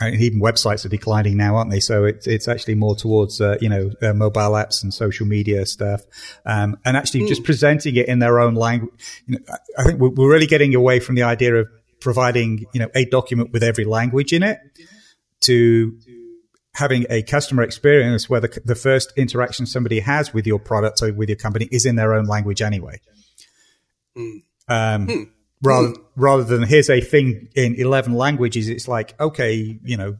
[0.07, 1.79] even websites are declining now, aren't they?
[1.79, 5.65] So it's it's actually more towards uh, you know uh, mobile apps and social media
[5.65, 6.01] stuff,
[6.45, 7.27] um, and actually mm.
[7.27, 8.93] just presenting it in their own language.
[9.27, 11.67] You know, I think we're, we're really getting away from the idea of
[11.99, 14.59] providing you know a document with every language in it
[15.41, 15.97] to
[16.75, 21.13] having a customer experience where the, the first interaction somebody has with your product or
[21.13, 22.99] with your company is in their own language anyway.
[24.17, 24.41] Mm.
[24.67, 25.23] Um, hmm.
[25.63, 26.01] Rather, hmm.
[26.15, 30.17] rather than here's a thing in 11 languages, it's like, okay, you know,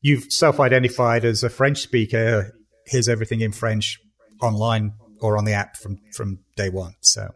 [0.00, 2.52] you've self-identified as a French speaker.
[2.86, 3.98] Here's everything in French
[4.42, 6.94] online or on the app from, from day one.
[7.00, 7.30] So.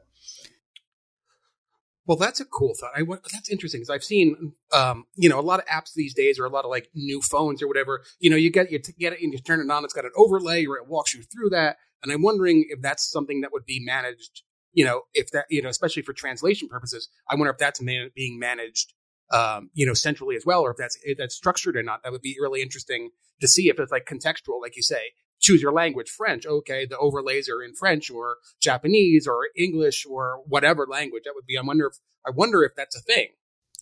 [2.07, 2.91] Well, that's a cool thought.
[2.97, 6.41] I that's interesting because I've seen, um, you know, a lot of apps these days
[6.41, 8.03] or a lot of like new phones or whatever.
[8.19, 9.85] You know, you get you get it and you turn it on.
[9.85, 11.77] It's got an overlay or it walks you through that.
[12.03, 14.43] And I'm wondering if that's something that would be managed.
[14.73, 18.11] You know, if that you know, especially for translation purposes, I wonder if that's man-
[18.15, 18.93] being managed,
[19.33, 22.03] um, you know, centrally as well, or if that's if that's structured or not.
[22.03, 23.11] That would be really interesting
[23.41, 26.47] to see if it's like contextual, like you say choose your language, French.
[26.47, 31.47] Okay, the overlays are in French or Japanese or English or whatever language that would
[31.47, 31.59] be.
[31.59, 31.95] I wonder if
[32.27, 33.29] I wonder if that's a thing.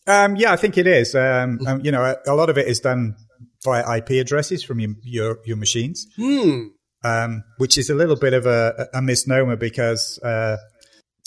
[0.06, 1.14] Um, yeah, I think it is.
[1.14, 3.14] Um, um, you know, a, a, lot of it is done
[3.62, 6.68] via IP addresses from your your, your machines, hmm.
[7.04, 10.56] um, which is a little bit of a, a misnomer because uh,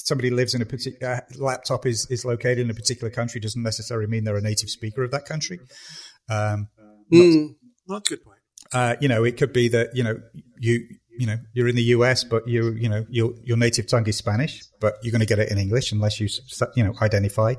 [0.08, 3.64] somebody lives in a particular uh, laptop is is located in a particular country doesn't
[3.64, 5.60] necessarily mean they're a native speaker of that country.
[6.30, 6.68] Um,
[7.12, 7.56] mm.
[7.88, 8.40] Well, that's a good point.
[8.74, 10.18] Uh, you know, it could be that you know
[10.60, 10.88] you
[11.18, 14.18] you know you're in the US, but you you know your your native tongue is
[14.18, 16.28] Spanish, but you're going to get it in English unless you
[16.76, 17.56] you know identify.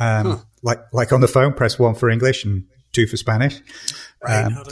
[0.00, 0.38] Um, huh.
[0.62, 3.60] Like like on the phone, press one for English and two for Spanish.
[4.22, 4.44] Right.
[4.44, 4.64] Um,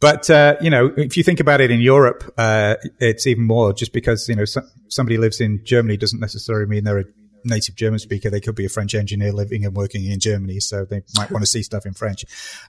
[0.00, 3.72] but uh, you know, if you think about it in Europe, uh, it's even more.
[3.72, 7.04] Just because you know so, somebody lives in Germany doesn't necessarily mean they're a
[7.44, 8.30] native German speaker.
[8.30, 11.42] They could be a French engineer living and working in Germany, so they might want
[11.42, 12.24] to see stuff in French.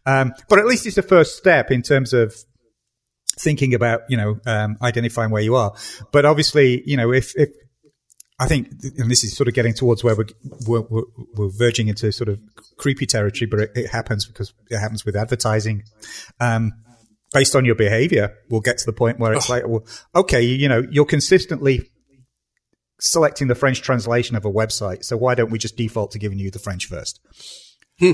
[0.06, 2.36] Um, but at least it's the first step in terms of
[3.40, 5.74] thinking about, you know, um, identifying where you are.
[6.12, 7.50] But obviously, you know, if, if
[8.40, 11.04] I think, and this is sort of getting towards where we're, we're,
[11.36, 12.40] we're verging into sort of
[12.78, 15.84] creepy territory, but it, it, happens because it happens with advertising.
[16.40, 16.74] Um,
[17.34, 19.54] based on your behavior, we'll get to the point where it's oh.
[19.54, 21.90] like, well, okay, you know, you're consistently
[23.00, 25.04] selecting the French translation of a website.
[25.04, 27.20] So why don't we just default to giving you the French first?
[28.00, 28.12] Hmm.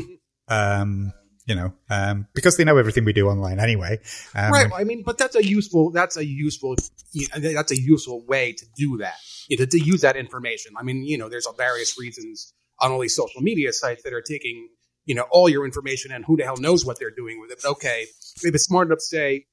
[0.47, 1.13] um,
[1.45, 3.99] you know, um, because they know everything we do online anyway.
[4.35, 4.71] Um, right.
[4.75, 6.75] I mean, but that's a useful, that's a useful,
[7.33, 9.15] that's a useful way to do that,
[9.57, 10.73] know, to use that information.
[10.77, 14.21] I mean, you know, there's various reasons on all these social media sites that are
[14.21, 14.67] taking,
[15.07, 17.59] you know, all your information and who the hell knows what they're doing with it.
[17.63, 18.05] But okay,
[18.43, 19.45] if it's smart enough to say,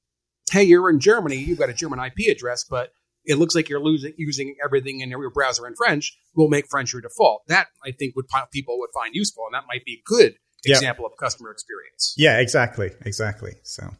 [0.50, 2.92] hey, you're in Germany, you've got a German IP address, but
[3.24, 6.92] it looks like you're losing, using everything in your browser in French, we'll make French
[6.92, 7.46] your default.
[7.46, 10.34] That I think would people would find useful, and that might be a good
[10.66, 12.14] example of customer experience.
[12.18, 13.52] Yeah, exactly, exactly.
[13.62, 13.90] So,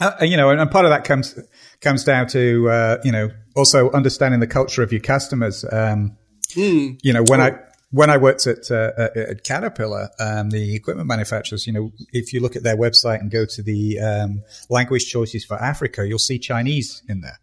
[0.00, 1.38] uh, you know, and part of that comes
[1.80, 5.64] comes down to uh, you know also understanding the culture of your customers.
[5.70, 6.16] Um,
[6.50, 6.98] mm.
[7.02, 7.58] You know, when I
[7.96, 12.40] when I worked at, uh, at Caterpillar, um, the equipment manufacturers, you know, if you
[12.40, 16.38] look at their website and go to the um, language choices for Africa, you'll see
[16.38, 17.40] Chinese in there.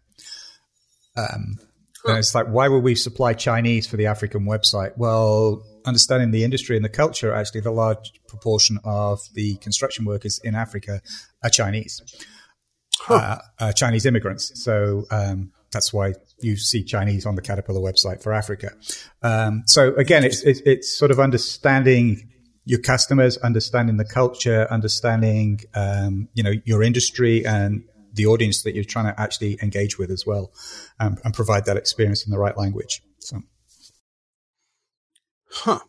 [1.16, 1.58] Um,
[2.04, 4.96] and it's like, why would we supply Chinese for the African website?
[4.96, 10.40] Well, understanding the industry and the culture, actually, the large proportion of the construction workers
[10.44, 11.00] in Africa
[11.42, 12.00] are Chinese,
[13.00, 13.38] huh.
[13.58, 14.62] uh, Chinese immigrants.
[14.62, 18.70] So um, that's why you see Chinese on the Caterpillar website for Africa.
[19.22, 22.30] Um, so again, it's, it's, it's sort of understanding
[22.64, 28.74] your customers, understanding the culture, understanding um, you know your industry and the audience that
[28.74, 30.52] you're trying to actually engage with as well,
[31.00, 33.02] um, and provide that experience in the right language.
[33.18, 33.42] So,
[35.50, 35.80] huh?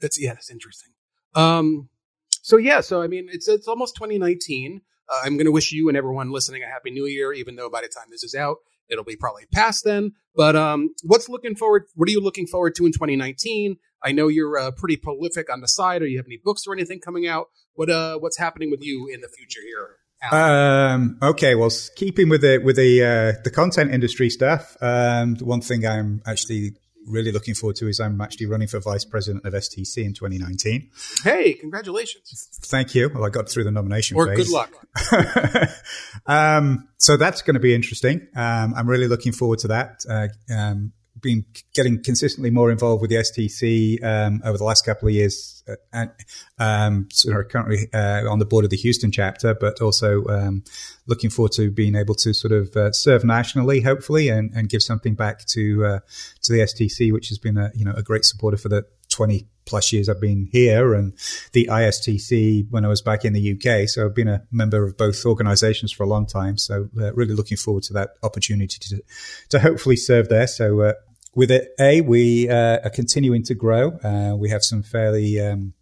[0.00, 0.92] That's yeah, that's interesting.
[1.34, 1.88] Um,
[2.30, 4.82] so yeah, so I mean, it's it's almost 2019.
[5.08, 7.70] Uh, I'm going to wish you and everyone listening a happy new year, even though
[7.70, 8.58] by the time this is out,
[8.90, 10.12] it'll be probably past then.
[10.34, 11.84] But um, what's looking forward?
[11.94, 13.76] What are you looking forward to in 2019?
[14.02, 16.02] I know you're uh, pretty prolific on the side.
[16.02, 17.46] Or you have any books or anything coming out?
[17.74, 19.96] What uh, what's happening with you in the future here?
[20.32, 25.60] Um, okay, well, keeping with the with the uh, the content industry stuff, um, one
[25.60, 26.74] thing I'm actually
[27.08, 30.90] really looking forward to is I'm actually running for vice president of STC in 2019.
[31.24, 32.48] Hey, congratulations!
[32.62, 33.10] Thank you.
[33.12, 34.46] Well, I got through the nomination or phase.
[34.46, 34.72] good luck.
[36.26, 38.28] um, so that's going to be interesting.
[38.34, 40.04] Um, I'm really looking forward to that.
[40.08, 41.44] Uh, um, been
[41.74, 45.74] getting consistently more involved with the STC um, over the last couple of years, uh,
[45.92, 46.10] and
[46.58, 50.64] um, sort of currently uh, on the board of the Houston chapter, but also um,
[51.06, 54.82] looking forward to being able to sort of uh, serve nationally, hopefully, and, and give
[54.82, 56.00] something back to uh,
[56.42, 59.46] to the STC, which has been a you know a great supporter for the 20
[59.68, 61.12] plus years I've been here, and
[61.52, 63.88] the ISTC when I was back in the UK.
[63.88, 66.56] So I've been a member of both organisations for a long time.
[66.56, 69.02] So uh, really looking forward to that opportunity to
[69.50, 70.46] to hopefully serve there.
[70.46, 70.94] So
[71.38, 73.92] with it, A, we uh, are continuing to grow.
[74.02, 75.72] Uh, we have some fairly um,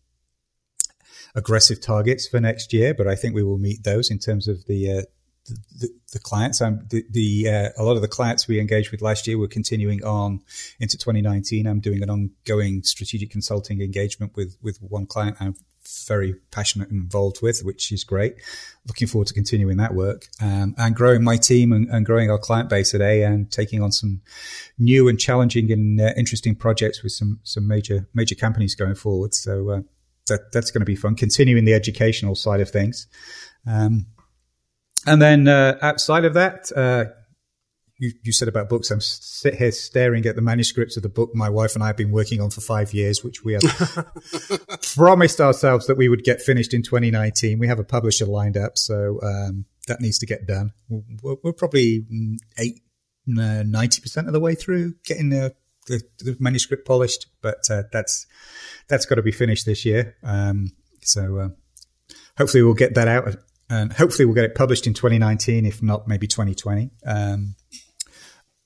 [1.34, 4.66] aggressive targets for next year, but I think we will meet those in terms of
[4.66, 5.02] the uh,
[5.78, 6.60] the, the, clients.
[6.60, 9.48] Um, the, the uh, a lot of the clients we engaged with last year, we're
[9.48, 10.40] continuing on
[10.78, 11.66] into 2019.
[11.66, 15.38] I'm doing an ongoing strategic consulting engagement with with one client.
[15.40, 15.54] I'm
[16.06, 18.34] very passionate and involved with, which is great.
[18.86, 22.38] Looking forward to continuing that work um, and growing my team and, and, growing our
[22.38, 24.20] client base today and taking on some
[24.78, 29.34] new and challenging and uh, interesting projects with some some major major companies going forward.
[29.34, 29.80] So uh,
[30.28, 31.16] that that's going to be fun.
[31.16, 33.06] Continuing the educational side of things.
[33.66, 34.06] Um,
[35.06, 37.06] and then uh, outside of that, uh,
[37.98, 38.90] you, you said about books.
[38.90, 41.96] I'm sit here staring at the manuscripts of the book my wife and I have
[41.96, 43.62] been working on for five years, which we have
[44.94, 47.58] promised ourselves that we would get finished in 2019.
[47.58, 50.72] We have a publisher lined up, so um, that needs to get done.
[50.88, 52.06] We're, we're probably
[52.58, 52.82] eight,
[53.28, 55.54] uh, 90% of the way through getting the,
[55.86, 58.26] the, the manuscript polished, but uh, that's
[58.88, 60.16] that's got to be finished this year.
[60.22, 60.72] Um,
[61.02, 61.48] so uh,
[62.36, 63.36] hopefully we'll get that out
[63.68, 66.90] and hopefully we'll get it published in 2019, if not maybe 2020.
[67.04, 67.56] Um,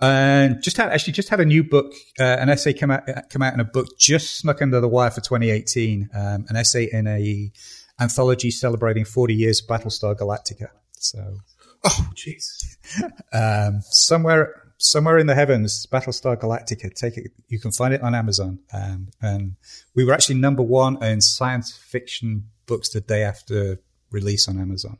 [0.01, 3.43] and just had actually just had a new book, uh, an essay come out come
[3.43, 6.11] out in a book just snuck under the wire for 2018.
[6.15, 7.53] Um, an essay in a
[8.01, 10.69] anthology celebrating 40 years of Battlestar Galactica.
[10.93, 11.37] So,
[11.85, 12.77] oh jeez,
[13.33, 16.93] um, somewhere somewhere in the heavens, Battlestar Galactica.
[16.95, 18.61] Take it, you can find it on Amazon.
[18.73, 19.57] Um, and
[19.95, 23.79] we were actually number one in science fiction books the day after
[24.11, 24.99] release on Amazon,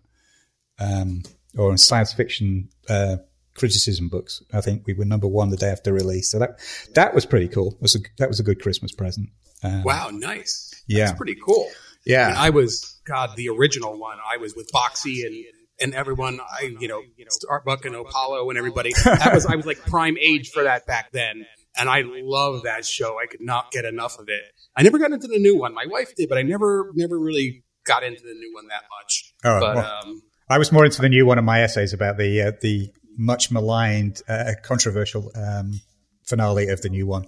[0.79, 1.23] um,
[1.57, 2.69] or in science fiction.
[2.89, 3.17] Uh,
[3.61, 4.43] criticism books.
[4.53, 6.31] I think we were number one the day after release.
[6.31, 6.59] So that
[6.95, 7.77] that was pretty cool.
[7.81, 9.29] Was a, that was a good Christmas present.
[9.63, 10.73] Um, wow, nice.
[10.89, 11.69] Yeah, That's pretty cool.
[12.07, 14.17] Yeah, I, was God the original one.
[14.19, 15.45] I was with Boxey and
[15.81, 16.41] and everyone.
[16.41, 18.93] I you know Starbuck and Apollo and everybody.
[19.05, 21.45] That was I was like prime age for that back then.
[21.79, 23.19] And I love that show.
[23.23, 24.43] I could not get enough of it.
[24.75, 25.73] I never got into the new one.
[25.73, 29.35] My wife did, but I never never really got into the new one that much.
[29.45, 32.17] Oh, but, well, um, I was more into the new one of my essays about
[32.17, 32.91] the uh, the
[33.21, 35.81] much maligned, uh, controversial um,
[36.25, 37.27] finale of the new one.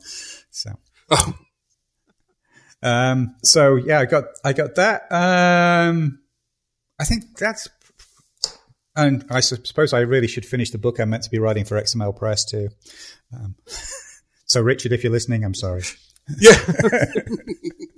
[0.51, 0.71] So,
[1.11, 1.35] oh.
[2.83, 5.13] um, so yeah, I got I got that.
[5.13, 6.21] Um,
[6.99, 7.69] I think that's,
[8.97, 11.81] and I suppose I really should finish the book I'm meant to be writing for
[11.81, 12.71] XML Press too.
[13.35, 13.57] Um,
[14.47, 15.83] so, Richard, if you're listening, I'm sorry.
[16.39, 16.59] Yeah.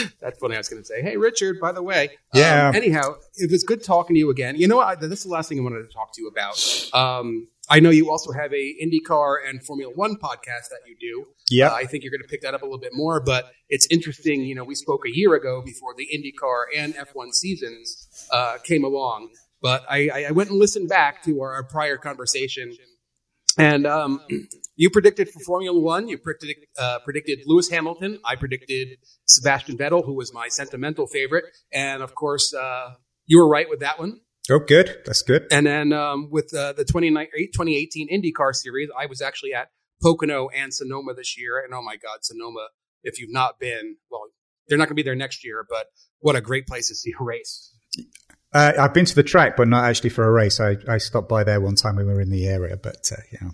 [0.20, 0.54] That's funny.
[0.54, 2.10] I was going to say, hey, Richard, by the way.
[2.34, 2.68] Yeah.
[2.68, 4.56] Um, anyhow, it was good talking to you again.
[4.56, 5.00] You know what?
[5.00, 6.90] This is the last thing I wanted to talk to you about.
[6.92, 11.26] Um, I know you also have a IndyCar and Formula One podcast that you do.
[11.50, 11.68] Yeah.
[11.68, 13.86] Uh, I think you're going to pick that up a little bit more, but it's
[13.90, 14.42] interesting.
[14.42, 18.84] You know, we spoke a year ago before the IndyCar and F1 seasons uh, came
[18.84, 22.76] along, but I, I, went and listened back to our, our prior conversation
[23.58, 24.20] And um,
[24.76, 28.18] you predicted for Formula One, you predicted, uh, predicted Lewis Hamilton.
[28.24, 31.44] I predicted Sebastian Vettel, who was my sentimental favorite.
[31.72, 32.94] And of course, uh,
[33.26, 34.20] you were right with that one.
[34.50, 34.96] Oh, good.
[35.04, 35.46] That's good.
[35.52, 39.68] And then um, with uh, the 2018 IndyCar series, I was actually at
[40.02, 41.62] Pocono and Sonoma this year.
[41.62, 42.68] And oh my God, Sonoma,
[43.04, 44.22] if you've not been, well,
[44.66, 45.86] they're not going to be there next year, but
[46.20, 47.72] what a great place to see a race.
[48.52, 50.60] Uh, I've been to the track, but not actually for a race.
[50.60, 53.16] I, I stopped by there one time when we were in the area, but uh,
[53.32, 53.50] yeah.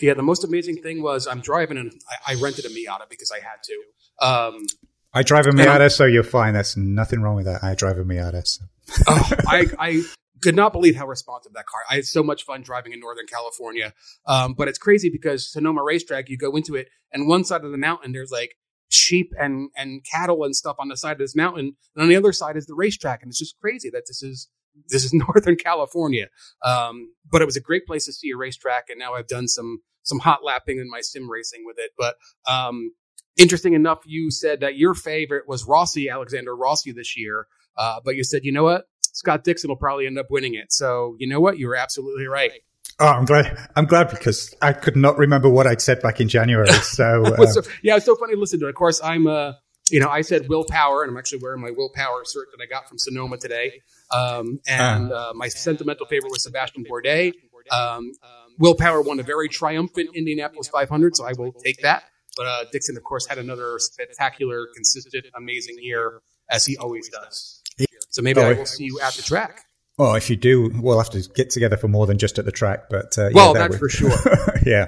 [0.00, 1.92] Yeah, the most amazing thing was I'm driving and
[2.26, 4.26] I, I rented a Miata because I had to.
[4.26, 4.66] Um,
[5.12, 6.54] I drive a Miata, so you're fine.
[6.54, 7.64] There's nothing wrong with that.
[7.64, 8.46] I drive a Miata.
[8.46, 8.64] So.
[9.08, 10.02] oh, I, I
[10.42, 11.80] could not believe how responsive that car.
[11.90, 13.94] I had so much fun driving in Northern California.
[14.26, 17.72] Um, but it's crazy because Sonoma Racetrack, you go into it, and one side of
[17.72, 18.56] the mountain, there's like
[18.88, 22.16] sheep and and cattle and stuff on the side of this mountain, and on the
[22.16, 24.48] other side is the racetrack, and it's just crazy that this is
[24.88, 26.26] this is Northern California.
[26.64, 29.48] Um, but it was a great place to see a racetrack, and now I've done
[29.48, 31.90] some some hot lapping in my sim racing with it.
[31.98, 32.16] But
[32.50, 32.92] um,
[33.36, 37.46] interesting enough, you said that your favorite was Rossi, Alexander Rossi this year.
[37.76, 38.86] Uh, but you said, you know what?
[39.12, 40.72] Scott Dixon will probably end up winning it.
[40.72, 41.58] So you know what?
[41.58, 42.52] You were absolutely right.
[43.00, 43.56] Oh, I'm glad.
[43.76, 46.68] I'm glad because I could not remember what I'd said back in January.
[46.82, 48.66] So, uh, so yeah, it's so funny to listen to.
[48.66, 48.70] It.
[48.70, 49.52] Of course, I'm uh,
[49.90, 52.62] you know, I said Will Power, and I'm actually wearing my Will Power shirt that
[52.62, 53.80] I got from Sonoma today.
[54.10, 57.32] Um, and uh, my sentimental favorite was Sebastian Bourdais.
[57.70, 58.12] Um,
[58.58, 62.04] Will Power won a very triumphant Indianapolis 500, so I will take that.
[62.36, 67.62] But uh, Dixon, of course, had another spectacular, consistent, amazing year as he always does.
[68.10, 69.64] So maybe oh, I will see you at the track.
[69.98, 72.52] Well, if you do, we'll have to get together for more than just at the
[72.52, 72.88] track.
[72.88, 74.10] But uh, well, yeah, that that's would, for sure.
[74.64, 74.86] yeah,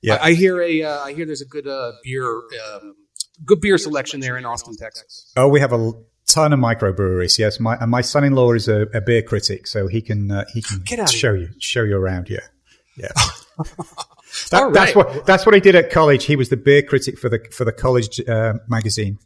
[0.00, 0.14] yeah.
[0.14, 0.82] I, I hear a.
[0.82, 2.94] Uh, I hear there's a good uh, beer, um,
[3.44, 5.30] good beer selection there in Austin, Texas.
[5.36, 5.92] Oh, we have a
[6.26, 7.38] ton of microbreweries.
[7.38, 10.62] Yes, my and my son-in-law is a, a beer critic, so he can uh, he
[10.62, 12.30] can show you show you around.
[12.30, 12.40] Yeah,
[12.96, 13.12] yeah.
[14.50, 14.72] That, right.
[14.72, 16.24] That's what that's what he did at college.
[16.24, 19.18] He was the beer critic for the for the college uh, magazine.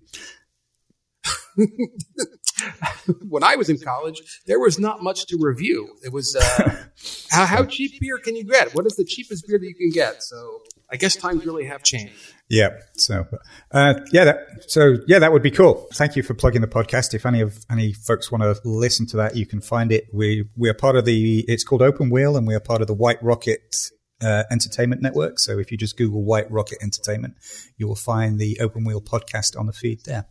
[3.29, 5.97] when I was in college, there was not much to review.
[6.05, 6.85] It was uh,
[7.31, 8.75] how, how, cheap beer can you get?
[8.75, 10.23] What is the cheapest beer that you can get?
[10.23, 12.15] So I guess times really have changed.
[12.49, 12.71] Yeah.
[12.95, 13.27] So
[13.71, 14.25] uh, yeah.
[14.25, 15.87] That, so yeah, that would be cool.
[15.95, 17.15] Thank you for plugging the podcast.
[17.15, 20.09] If any of any folks want to listen to that, you can find it.
[20.13, 21.45] We we are part of the.
[21.47, 23.77] It's called Open Wheel, and we are part of the White Rocket
[24.21, 25.39] uh, Entertainment Network.
[25.39, 27.35] So if you just Google White Rocket Entertainment,
[27.77, 30.27] you will find the Open Wheel podcast on the feed there.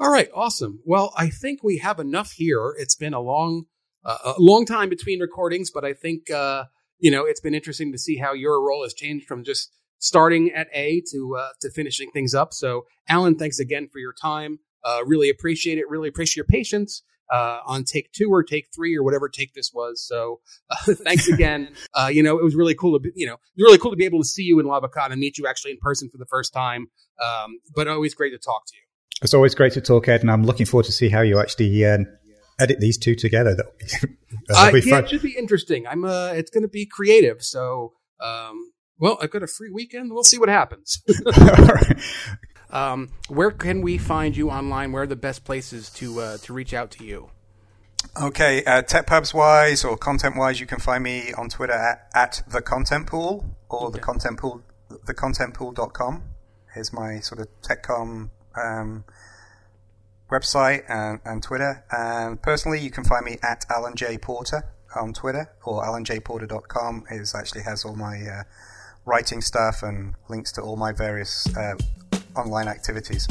[0.00, 0.80] All right, awesome.
[0.86, 2.74] Well, I think we have enough here.
[2.78, 3.64] It's been a long,
[4.02, 6.64] uh, a long time between recordings, but I think uh,
[6.98, 10.52] you know it's been interesting to see how your role has changed from just starting
[10.52, 12.54] at A to uh, to finishing things up.
[12.54, 14.60] So, Alan, thanks again for your time.
[14.82, 15.84] Uh, really appreciate it.
[15.86, 19.70] Really appreciate your patience uh, on take two or take three or whatever take this
[19.74, 20.02] was.
[20.02, 20.40] So
[20.70, 21.74] uh, thanks again.
[21.92, 24.06] uh, you know, it was really cool to be, you know, really cool to be
[24.06, 26.54] able to see you in Lavacana and meet you actually in person for the first
[26.54, 26.86] time.
[27.22, 28.89] Um, but always great to talk to you.
[29.22, 31.84] It's always great to talk, Ed, and I'm looking forward to see how you actually
[31.84, 31.98] uh,
[32.58, 33.54] edit these two together.
[33.54, 33.86] That'll be,
[34.48, 35.86] that'll be yeah, it should be interesting.
[35.86, 36.04] I'm.
[36.04, 37.42] Uh, it's going to be creative.
[37.42, 40.12] So, um, well, I've got a free weekend.
[40.12, 41.02] We'll see what happens.
[42.72, 44.92] Um, where can we find you online?
[44.92, 47.30] Where are the best places to uh, to reach out to you?
[48.20, 52.42] Okay, uh, TechPubs wise or content wise, you can find me on Twitter at, at
[52.48, 53.92] the Content Pool or okay.
[53.92, 54.62] the Content Pool,
[55.06, 56.22] thecontentpool.com
[56.74, 59.04] Here's my sort of TechCom um,
[60.30, 61.84] website and, and Twitter.
[61.90, 64.64] And personally, you can find me at Alan J Porter
[64.96, 67.04] on Twitter or alanjporter.com.
[67.10, 68.42] Is actually has all my uh,
[69.04, 71.74] writing stuff and links to all my various uh,
[72.36, 73.26] online activities.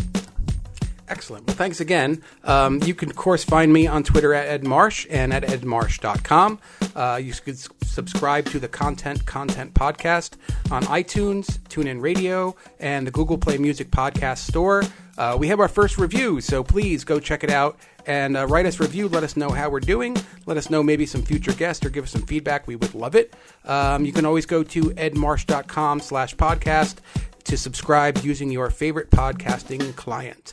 [1.10, 1.48] Excellent.
[1.48, 2.22] Well, thanks again.
[2.44, 6.60] Um, you can, of course, find me on Twitter at Ed Marsh and at edmarsh.com.
[6.96, 10.34] Uh, you can subscribe to the Content Content Podcast
[10.70, 14.84] on iTunes, TuneIn Radio, and the Google Play Music Podcast Store.
[15.20, 17.78] Uh, we have our first review, so please go check it out
[18.08, 19.10] and uh, write us review.
[19.10, 20.16] Let us know how we're doing.
[20.46, 22.68] Let us know maybe some future guests or give us some feedback.
[22.68, 23.34] We would love it.
[23.66, 27.00] Um, you can always go to edmarsh.com slash podcast
[27.44, 30.48] to subscribe using your favorite podcasting client.